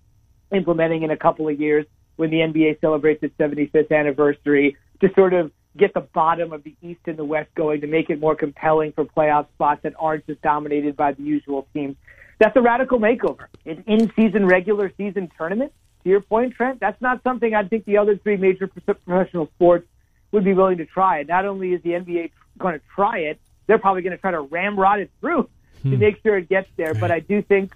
implementing 0.52 1.04
in 1.04 1.12
a 1.12 1.18
couple 1.18 1.48
of 1.48 1.60
years 1.60 1.86
when 2.18 2.30
the 2.30 2.38
NBA 2.38 2.80
celebrates 2.82 3.22
its 3.24 3.36
75th 3.38 3.92
anniversary, 3.92 4.78
to 5.02 5.10
sort 5.16 5.34
of 5.34 5.52
get 5.76 5.94
the 5.94 6.02
bottom 6.02 6.54
of 6.54 6.64
the 6.64 6.74
East 6.82 7.02
and 7.08 7.18
the 7.18 7.26
West 7.26 7.50
going 7.56 7.82
to 7.82 7.88
make 7.88 8.10
it 8.10 8.20
more 8.20 8.36
compelling 8.36 8.94
for 8.94 9.04
playoff 9.04 9.48
spots 9.56 9.82
that 9.84 9.94
aren't 10.00 10.26
just 10.26 10.42
dominated 10.42 10.96
by 10.96 11.12
the 11.12 11.24
usual 11.24 11.68
teams. 11.74 11.98
That's 12.40 12.56
a 12.56 12.62
radical 12.62 13.00
makeover. 13.00 13.48
An 13.66 13.84
in-season, 13.88 14.46
regular 14.46 14.92
season 14.98 15.32
tournament. 15.38 15.72
To 16.04 16.10
your 16.10 16.22
point, 16.22 16.54
Trent, 16.54 16.80
that's 16.80 17.02
not 17.02 17.24
something 17.24 17.54
I 17.54 17.64
think 17.64 17.86
the 17.86 17.98
other 17.98 18.18
three 18.18 18.38
major 18.38 18.68
professional 18.68 19.48
sports 19.56 19.88
would 20.32 20.44
be 20.44 20.54
willing 20.54 20.78
to 20.78 20.86
try. 20.86 21.24
Not 21.24 21.46
only 21.46 21.74
is 21.74 21.82
the 21.82 21.92
NBA 21.92 22.32
going 22.58 22.76
to 22.76 22.86
try 22.94 23.20
it, 23.20 23.40
they're 23.68 23.80
probably 23.80 24.02
going 24.02 24.12
to 24.16 24.22
try 24.22 24.32
to 24.32 24.42
ramrod 24.42 25.00
it 25.00 25.12
through 25.20 25.50
to 25.84 25.90
hmm. 25.90 25.98
make 25.98 26.22
sure 26.22 26.38
it 26.38 26.50
gets 26.50 26.70
there. 26.78 26.94
But 26.94 27.12
I 27.12 27.20
do 27.20 27.42
think 27.42 27.74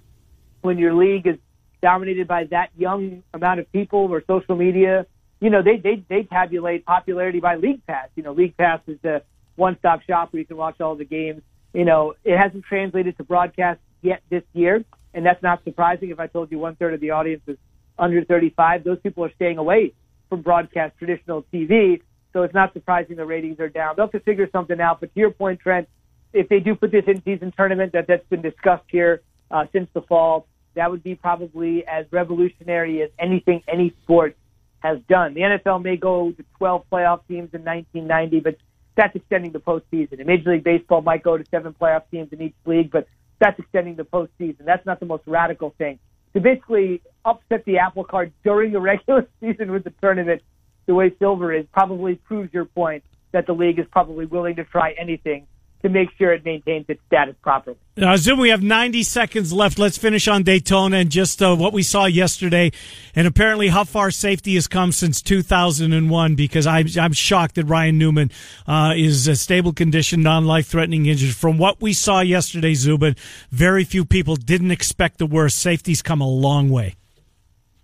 when 0.62 0.78
your 0.78 0.94
league 0.94 1.26
is 1.26 1.38
dominated 1.82 2.28
by 2.28 2.44
that 2.46 2.70
young 2.78 3.24
amount 3.34 3.62
of 3.62 3.72
people 3.72 4.00
or 4.12 4.24
social 4.28 4.56
media, 4.56 5.06
you 5.40 5.50
know, 5.50 5.62
they 5.62 5.78
they 5.78 6.04
they 6.08 6.24
tabulate 6.24 6.86
popularity 6.86 7.40
by 7.40 7.56
League 7.56 7.86
Pass. 7.88 8.10
You 8.16 8.24
know, 8.24 8.34
League 8.34 8.58
Pass 8.58 8.82
is 8.88 8.98
the 9.02 9.24
one-stop 9.56 10.02
shop 10.04 10.34
where 10.34 10.42
you 10.42 10.46
can 10.46 10.58
watch 10.58 10.82
all 10.82 10.96
the 10.96 11.06
games. 11.06 11.42
You 11.74 11.86
know, 11.86 12.16
it 12.24 12.38
hasn't 12.38 12.66
translated 12.66 13.18
to 13.18 13.24
broadcast 13.24 13.80
yet 14.02 14.22
this 14.30 14.44
year, 14.54 14.84
and 15.14 15.26
that's 15.26 15.42
not 15.42 15.64
surprising. 15.64 16.10
If 16.10 16.20
I 16.20 16.28
told 16.28 16.52
you 16.52 16.60
one 16.60 16.76
third 16.76 16.94
of 16.94 17.00
the 17.00 17.12
audience 17.12 17.42
is 17.48 17.58
under 17.98 18.24
35, 18.24 18.84
those 18.84 19.00
people 19.00 19.24
are 19.26 19.32
staying 19.36 19.58
away 19.58 19.94
from 20.30 20.42
broadcast 20.42 20.98
traditional 20.98 21.44
TV. 21.54 22.02
So 22.32 22.44
it's 22.44 22.54
not 22.54 22.74
surprising 22.74 23.16
the 23.16 23.26
ratings 23.26 23.60
are 23.60 23.70
down. 23.70 23.96
They'll 23.96 24.06
have 24.06 24.12
to 24.12 24.20
figure 24.20 24.48
something 24.52 24.80
out. 24.80 25.00
But 25.00 25.14
to 25.14 25.20
your 25.20 25.32
point, 25.32 25.60
Trent, 25.60 25.90
if 26.32 26.48
they 26.48 26.60
do 26.60 26.76
put 26.76 26.92
this 26.92 27.06
in 27.08 27.24
season 27.24 27.52
tournament 27.56 27.94
that 27.94 28.06
that's 28.08 28.28
been 28.30 28.42
discussed 28.42 28.86
here 28.88 29.22
uh, 29.50 29.66
since 29.72 29.90
the 29.94 30.02
fall, 30.04 30.46
that 30.76 30.92
would 30.92 31.04
be 31.04 31.16
probably 31.16 31.86
as 31.88 32.06
revolutionary 32.12 33.02
as 33.02 33.10
anything 33.18 33.64
any 33.68 33.94
sport 34.04 34.38
has 34.80 35.00
done. 35.10 35.34
The 35.34 35.42
NFL 35.42 35.84
may 35.84 35.98
go 35.98 36.32
to 36.32 36.46
12 36.58 36.84
playoff 36.92 37.22
teams 37.28 37.50
in 37.54 37.66
1990, 37.66 38.40
but 38.42 38.58
that's 38.96 39.16
extending 39.16 39.52
the 39.52 39.60
postseason. 39.60 40.14
And 40.20 40.26
Major 40.26 40.52
League 40.52 40.64
Baseball 40.64 41.02
might 41.02 41.24
go 41.24 41.38
to 41.38 41.44
seven 41.50 41.74
playoff 41.74 42.04
teams 42.12 42.32
in 42.32 42.42
each 42.42 42.56
league, 42.66 42.92
but 42.92 43.08
that's 43.40 43.60
extending 43.60 43.96
the 43.96 44.04
postseason. 44.04 44.66
That's 44.66 44.86
not 44.86 45.00
the 45.00 45.06
most 45.06 45.24
radical 45.26 45.74
thing. 45.78 46.00
To 46.34 46.42
basically 46.42 47.02
upset 47.26 47.66
the 47.66 47.78
apple 47.80 48.04
cart 48.04 48.32
during 48.44 48.72
the 48.72 48.80
regular 48.92 49.28
season 49.40 49.72
with 49.72 49.84
the 49.84 49.94
tournament, 50.02 50.42
the 50.86 50.96
way 50.96 51.14
Silver 51.20 51.54
is, 51.54 51.66
probably 51.72 52.16
proves 52.16 52.54
your 52.54 52.66
point 52.66 53.04
that 53.32 53.46
the 53.46 53.54
league 53.54 53.80
is 53.80 53.86
probably 53.92 54.26
willing 54.26 54.56
to 54.56 54.64
try 54.64 54.94
anything 55.00 55.46
to 55.82 55.90
make 55.90 56.10
sure 56.18 56.34
it 56.34 56.44
maintains 56.44 56.86
its 56.90 57.02
status 57.08 57.36
properly. 57.42 57.78
Now, 57.96 58.16
Zoom, 58.18 58.40
we 58.40 58.50
have 58.50 58.62
90 58.62 59.04
seconds 59.04 59.54
left. 59.54 59.80
Let's 59.80 59.98
finish 59.98 60.28
on 60.28 60.44
Daytona 60.44 60.98
and 60.98 61.10
just 61.10 61.42
uh, 61.42 61.56
what 61.56 61.74
we 61.74 61.84
saw 61.84 62.06
yesterday, 62.06 62.72
and 63.16 63.28
apparently 63.28 63.70
how 63.70 63.86
far 63.86 64.12
safety 64.12 64.56
has 64.56 64.68
come 64.68 64.92
since 64.92 65.22
2001. 65.22 66.36
Because 66.36 66.68
I'm 66.68 66.88
I'm 67.00 67.14
shocked 67.14 67.56
that 67.56 67.66
Ryan 67.66 67.98
Newman 67.98 68.32
uh, 68.68 68.94
is 68.96 69.28
a 69.28 69.36
stable 69.36 69.74
condition, 69.74 70.22
non-life 70.22 70.68
threatening 70.68 71.06
injury. 71.06 71.32
From 71.32 71.58
what 71.58 71.82
we 71.82 71.94
saw 71.94 72.20
yesterday, 72.20 72.74
Zubin, 72.74 73.16
very 73.52 73.84
few 73.84 74.04
people 74.06 74.36
didn't 74.36 74.72
expect 74.72 75.18
the 75.18 75.26
worst. 75.26 75.60
Safety's 75.60 76.02
come 76.02 76.22
a 76.22 76.28
long 76.28 76.70
way. 76.70 76.96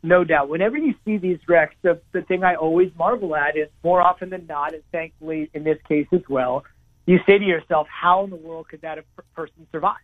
No 0.04 0.24
doubt. 0.24 0.50
Whenever 0.50 0.78
you 0.78 0.94
see 1.04 1.18
these 1.18 1.40
wrecks, 1.48 1.74
the, 1.82 2.00
the 2.12 2.22
thing 2.22 2.44
I 2.44 2.56
always 2.56 2.92
marvel 2.96 3.36
at 3.36 3.58
is 3.58 3.70
more 3.84 4.02
often 4.02 4.30
than 4.30 4.46
not, 4.46 4.76
and 4.76 4.84
thankfully 4.92 5.50
in 5.54 5.64
this 5.64 5.80
case 5.88 6.06
as 6.12 6.22
well 6.30 6.64
you 7.06 7.20
say 7.26 7.38
to 7.38 7.46
yourself, 7.46 7.88
how 7.90 8.24
in 8.24 8.30
the 8.30 8.36
world 8.36 8.68
could 8.70 8.82
that 8.82 8.98
person 9.36 9.68
survive? 9.72 9.98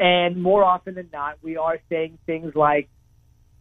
And 0.00 0.40
more 0.40 0.62
often 0.62 0.94
than 0.94 1.08
not, 1.12 1.38
we 1.42 1.56
are 1.56 1.78
saying 1.88 2.18
things 2.26 2.54
like, 2.54 2.88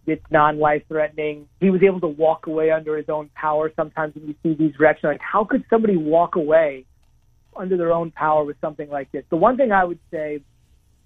it's 0.05 0.23
non-life 0.31 0.83
threatening. 0.87 1.49
He 1.59 1.69
was 1.69 1.81
able 1.83 1.99
to 2.01 2.07
walk 2.07 2.47
away 2.47 2.71
under 2.71 2.95
his 2.95 3.09
own 3.09 3.29
power. 3.35 3.71
Sometimes 3.75 4.15
when 4.15 4.27
you 4.27 4.35
see 4.41 4.53
these 4.53 4.79
wrecks, 4.79 5.03
like, 5.03 5.19
how 5.19 5.43
could 5.43 5.65
somebody 5.69 5.97
walk 5.97 6.35
away 6.35 6.85
under 7.55 7.75
their 7.75 7.91
own 7.91 8.11
power 8.11 8.45
with 8.45 8.55
something 8.61 8.89
like 8.89 9.11
this? 9.11 9.25
The 9.29 9.35
one 9.35 9.57
thing 9.57 9.71
I 9.71 9.83
would 9.83 9.99
say, 10.11 10.41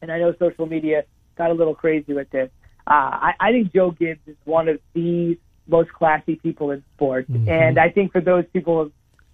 and 0.02 0.12
I 0.12 0.20
know 0.20 0.36
social 0.38 0.68
media 0.68 1.06
got 1.36 1.50
a 1.50 1.54
little 1.54 1.74
crazy 1.74 2.14
with 2.14 2.30
this, 2.30 2.52
uh, 2.86 2.92
I, 2.94 3.32
I 3.40 3.52
think 3.52 3.74
Joe 3.74 3.92
Gibbs 3.92 4.20
is 4.28 4.36
one 4.44 4.68
of 4.68 4.80
the 4.94 5.38
most 5.68 5.92
classy 5.94 6.36
people 6.36 6.70
in 6.72 6.84
sports. 6.94 7.30
Mm-hmm. 7.30 7.50
And 7.50 7.80
I 7.80 7.90
think 7.90 8.12
for 8.12 8.22
those 8.22 8.44
people 8.54 8.92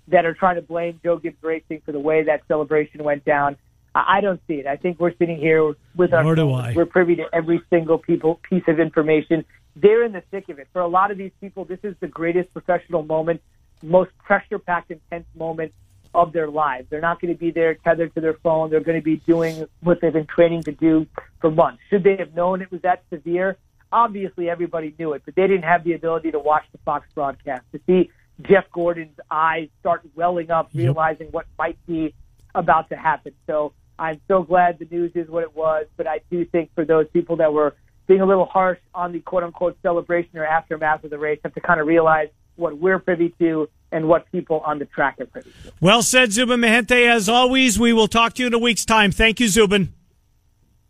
that 0.08 0.26
are 0.26 0.34
trying 0.34 0.56
to 0.56 0.62
blame 0.62 1.00
Joe 1.04 1.17
Gibbs 1.17 1.41
Racing 1.41 1.82
for 1.86 1.91
the 1.91 2.00
way 2.00 2.24
that 2.24 2.41
celebration 2.48 3.04
went 3.04 3.26
down. 3.26 3.58
I 3.96 4.22
don't 4.22 4.39
see 4.48 4.56
it. 4.56 4.67
I 4.67 4.76
think 4.76 5.00
we're 5.00 5.15
sitting 5.17 5.38
here 5.38 5.74
with 5.96 6.13
our. 6.13 6.24
Nor 6.24 6.36
do 6.36 6.52
I. 6.52 6.74
We're 6.74 6.86
privy 6.86 7.15
to 7.15 7.26
every 7.34 7.62
single 7.70 7.98
people 7.98 8.39
piece 8.48 8.63
of 8.67 8.80
information. 8.80 9.43
They're 9.76 10.04
in 10.04 10.12
the 10.12 10.22
thick 10.32 10.50
of 10.50 10.60
it. 10.60 10.67
For 10.72 10.82
a 10.82 10.88
lot 10.88 11.12
of 11.12 11.17
these 11.17 11.32
people, 11.41 11.65
this 11.65 11.80
is 11.84 11.96
the 12.00 12.08
greatest 12.08 12.54
professional 12.54 13.04
moment, 13.04 13.41
most 13.82 14.12
pressure-packed, 14.20 14.91
intense 14.91 15.26
moment 15.36 15.74
of 16.13 16.32
their 16.32 16.48
lives. 16.48 16.88
They're 16.89 17.02
not 17.02 17.20
going 17.22 17.34
to 17.34 17.39
be 17.39 17.52
there 17.52 17.76
tethered 17.76 18.13
to 18.15 18.22
their 18.22 18.34
phone. 18.36 18.70
They're 18.70 18.80
going 18.80 19.00
to 19.00 19.04
be 19.04 19.17
doing 19.17 19.67
what 19.82 20.00
they've 20.02 20.13
been 20.13 20.26
training 20.26 20.63
to 20.63 20.72
do 20.72 21.06
for 21.41 21.52
months. 21.52 21.82
Should 21.89 22.04
they 22.04 22.17
have 22.17 22.34
known 22.34 22.62
it 22.62 22.72
was 22.72 22.82
that 22.82 23.04
severe? 23.10 23.58
Obviously, 23.91 24.50
everybody 24.50 24.93
knew 24.98 25.13
it, 25.13 25.22
but 25.26 25.36
they 25.36 25.48
didn't 25.48 25.63
have 25.63 25.84
the 25.84 25.93
ability 25.93 26.32
to 26.32 26.39
watch 26.39 26.63
the 26.72 26.78
Fox 26.80 27.08
broadcast 27.13 27.63
to 27.72 27.80
see 27.88 28.10
Jeff 28.41 28.65
Gordon's 28.71 29.17
eyes 29.32 29.69
start 29.80 30.02
welling 30.15 30.52
up, 30.52 30.69
realizing 30.73 31.28
yep. 31.28 31.34
what 31.34 31.45
might 31.58 31.78
be 31.88 32.13
about 32.54 32.89
to 32.89 32.95
happen. 32.95 33.34
So 33.47 33.73
I'm 33.97 34.21
so 34.28 34.43
glad 34.43 34.80
the 34.80 34.88
news 34.89 35.12
is 35.15 35.28
what 35.28 35.43
it 35.43 35.56
was, 35.56 35.88
but 35.97 36.08
I 36.08 36.21
do 36.30 36.45
think 36.45 36.69
for 36.76 36.86
those 36.86 37.08
people 37.12 37.38
that 37.38 37.52
were 37.52 37.76
being 38.08 38.21
a 38.21 38.26
little 38.26 38.45
harsh 38.45 38.80
on 38.93 39.12
the 39.12 39.19
quote 39.19 39.43
unquote 39.43 39.78
celebration 39.82 40.38
or 40.38 40.45
aftermath 40.45 41.04
of 41.04 41.10
the 41.10 41.17
race 41.17 41.39
have 41.43 41.54
to 41.56 41.62
kind 41.62 41.80
of 41.80 41.88
realize 41.88 42.30
what 42.56 42.78
we're 42.78 43.00
privy 43.00 43.30
to, 43.39 43.69
and 43.91 44.08
what 44.08 44.30
people 44.32 44.60
on 44.62 44.80
the 44.80 44.86
track 44.86 45.19
are 45.19 45.26
privy 45.26 45.52
to. 45.63 45.71
Well 45.80 46.02
said, 46.02 46.32
Zubin 46.32 46.60
Mehenti. 46.60 47.08
As 47.08 47.30
always, 47.30 47.80
we 47.80 47.93
will 47.93 48.08
talk 48.08 48.34
to 48.34 48.41
you 48.41 48.47
in 48.47 48.54
a 48.54 48.60
week's 48.60 48.86
time. 48.86 49.12
Thank 49.12 49.39
you, 49.39 49.47
Zubin. 49.47 49.93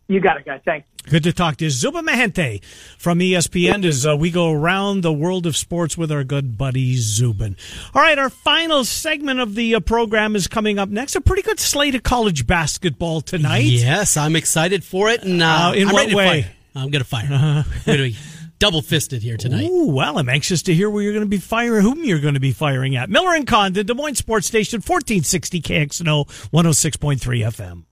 You 0.08 0.20
got 0.20 0.38
it, 0.38 0.46
guys. 0.46 0.60
Thanks. 0.64 0.88
Good 1.04 1.22
to 1.24 1.32
talk 1.34 1.56
to 1.58 1.64
you. 1.64 1.70
Zubin 1.70 2.06
Mehenti 2.06 2.64
from 2.98 3.18
ESPN 3.18 3.84
as 3.84 4.06
uh, 4.06 4.16
we 4.16 4.30
go 4.30 4.50
around 4.50 5.02
the 5.02 5.12
world 5.12 5.46
of 5.46 5.54
sports 5.56 5.98
with 5.98 6.10
our 6.10 6.24
good 6.24 6.56
buddy 6.56 6.96
Zubin. 6.96 7.56
All 7.94 8.00
right, 8.02 8.18
our 8.18 8.30
final 8.30 8.84
segment 8.84 9.38
of 9.40 9.54
the 9.54 9.74
uh, 9.74 9.80
program 9.80 10.34
is 10.34 10.46
coming 10.48 10.78
up 10.78 10.88
next. 10.88 11.14
A 11.16 11.20
pretty 11.20 11.42
good 11.42 11.60
slate 11.60 11.94
of 11.94 12.02
college 12.02 12.46
basketball 12.46 13.20
tonight. 13.20 13.64
Yes, 13.64 14.16
I'm 14.16 14.34
excited 14.36 14.82
for 14.82 15.08
it. 15.10 15.22
And 15.24 15.42
uh, 15.42 15.46
Uh, 15.46 15.72
in 15.74 15.88
I'm 15.88 15.92
what 15.94 16.12
way? 16.14 16.42
fire. 16.42 16.52
I'm 16.74 16.90
going 16.90 17.02
to 17.02 17.08
fire. 17.08 17.28
I'm 17.30 17.64
going 17.84 17.98
to 17.98 18.04
be 18.10 18.16
double 18.58 18.80
fisted 18.82 19.22
here 19.22 19.36
tonight. 19.36 19.68
Ooh, 19.68 19.88
well, 19.88 20.18
I'm 20.18 20.28
anxious 20.28 20.62
to 20.62 20.74
hear 20.74 20.88
where 20.90 21.02
you're 21.02 21.12
going 21.12 21.24
to 21.24 21.28
be 21.28 21.38
firing, 21.38 21.82
whom 21.82 22.02
you're 22.04 22.20
going 22.20 22.34
to 22.34 22.40
be 22.40 22.52
firing 22.52 22.96
at. 22.96 23.10
Miller 23.10 23.34
and 23.34 23.46
Condon, 23.46 23.84
Des 23.86 23.94
Moines 23.94 24.14
Sports 24.16 24.46
Station, 24.46 24.78
1460 24.78 25.60
KXNO, 25.62 26.26
106.3 26.50 27.18
FM. 27.20 27.84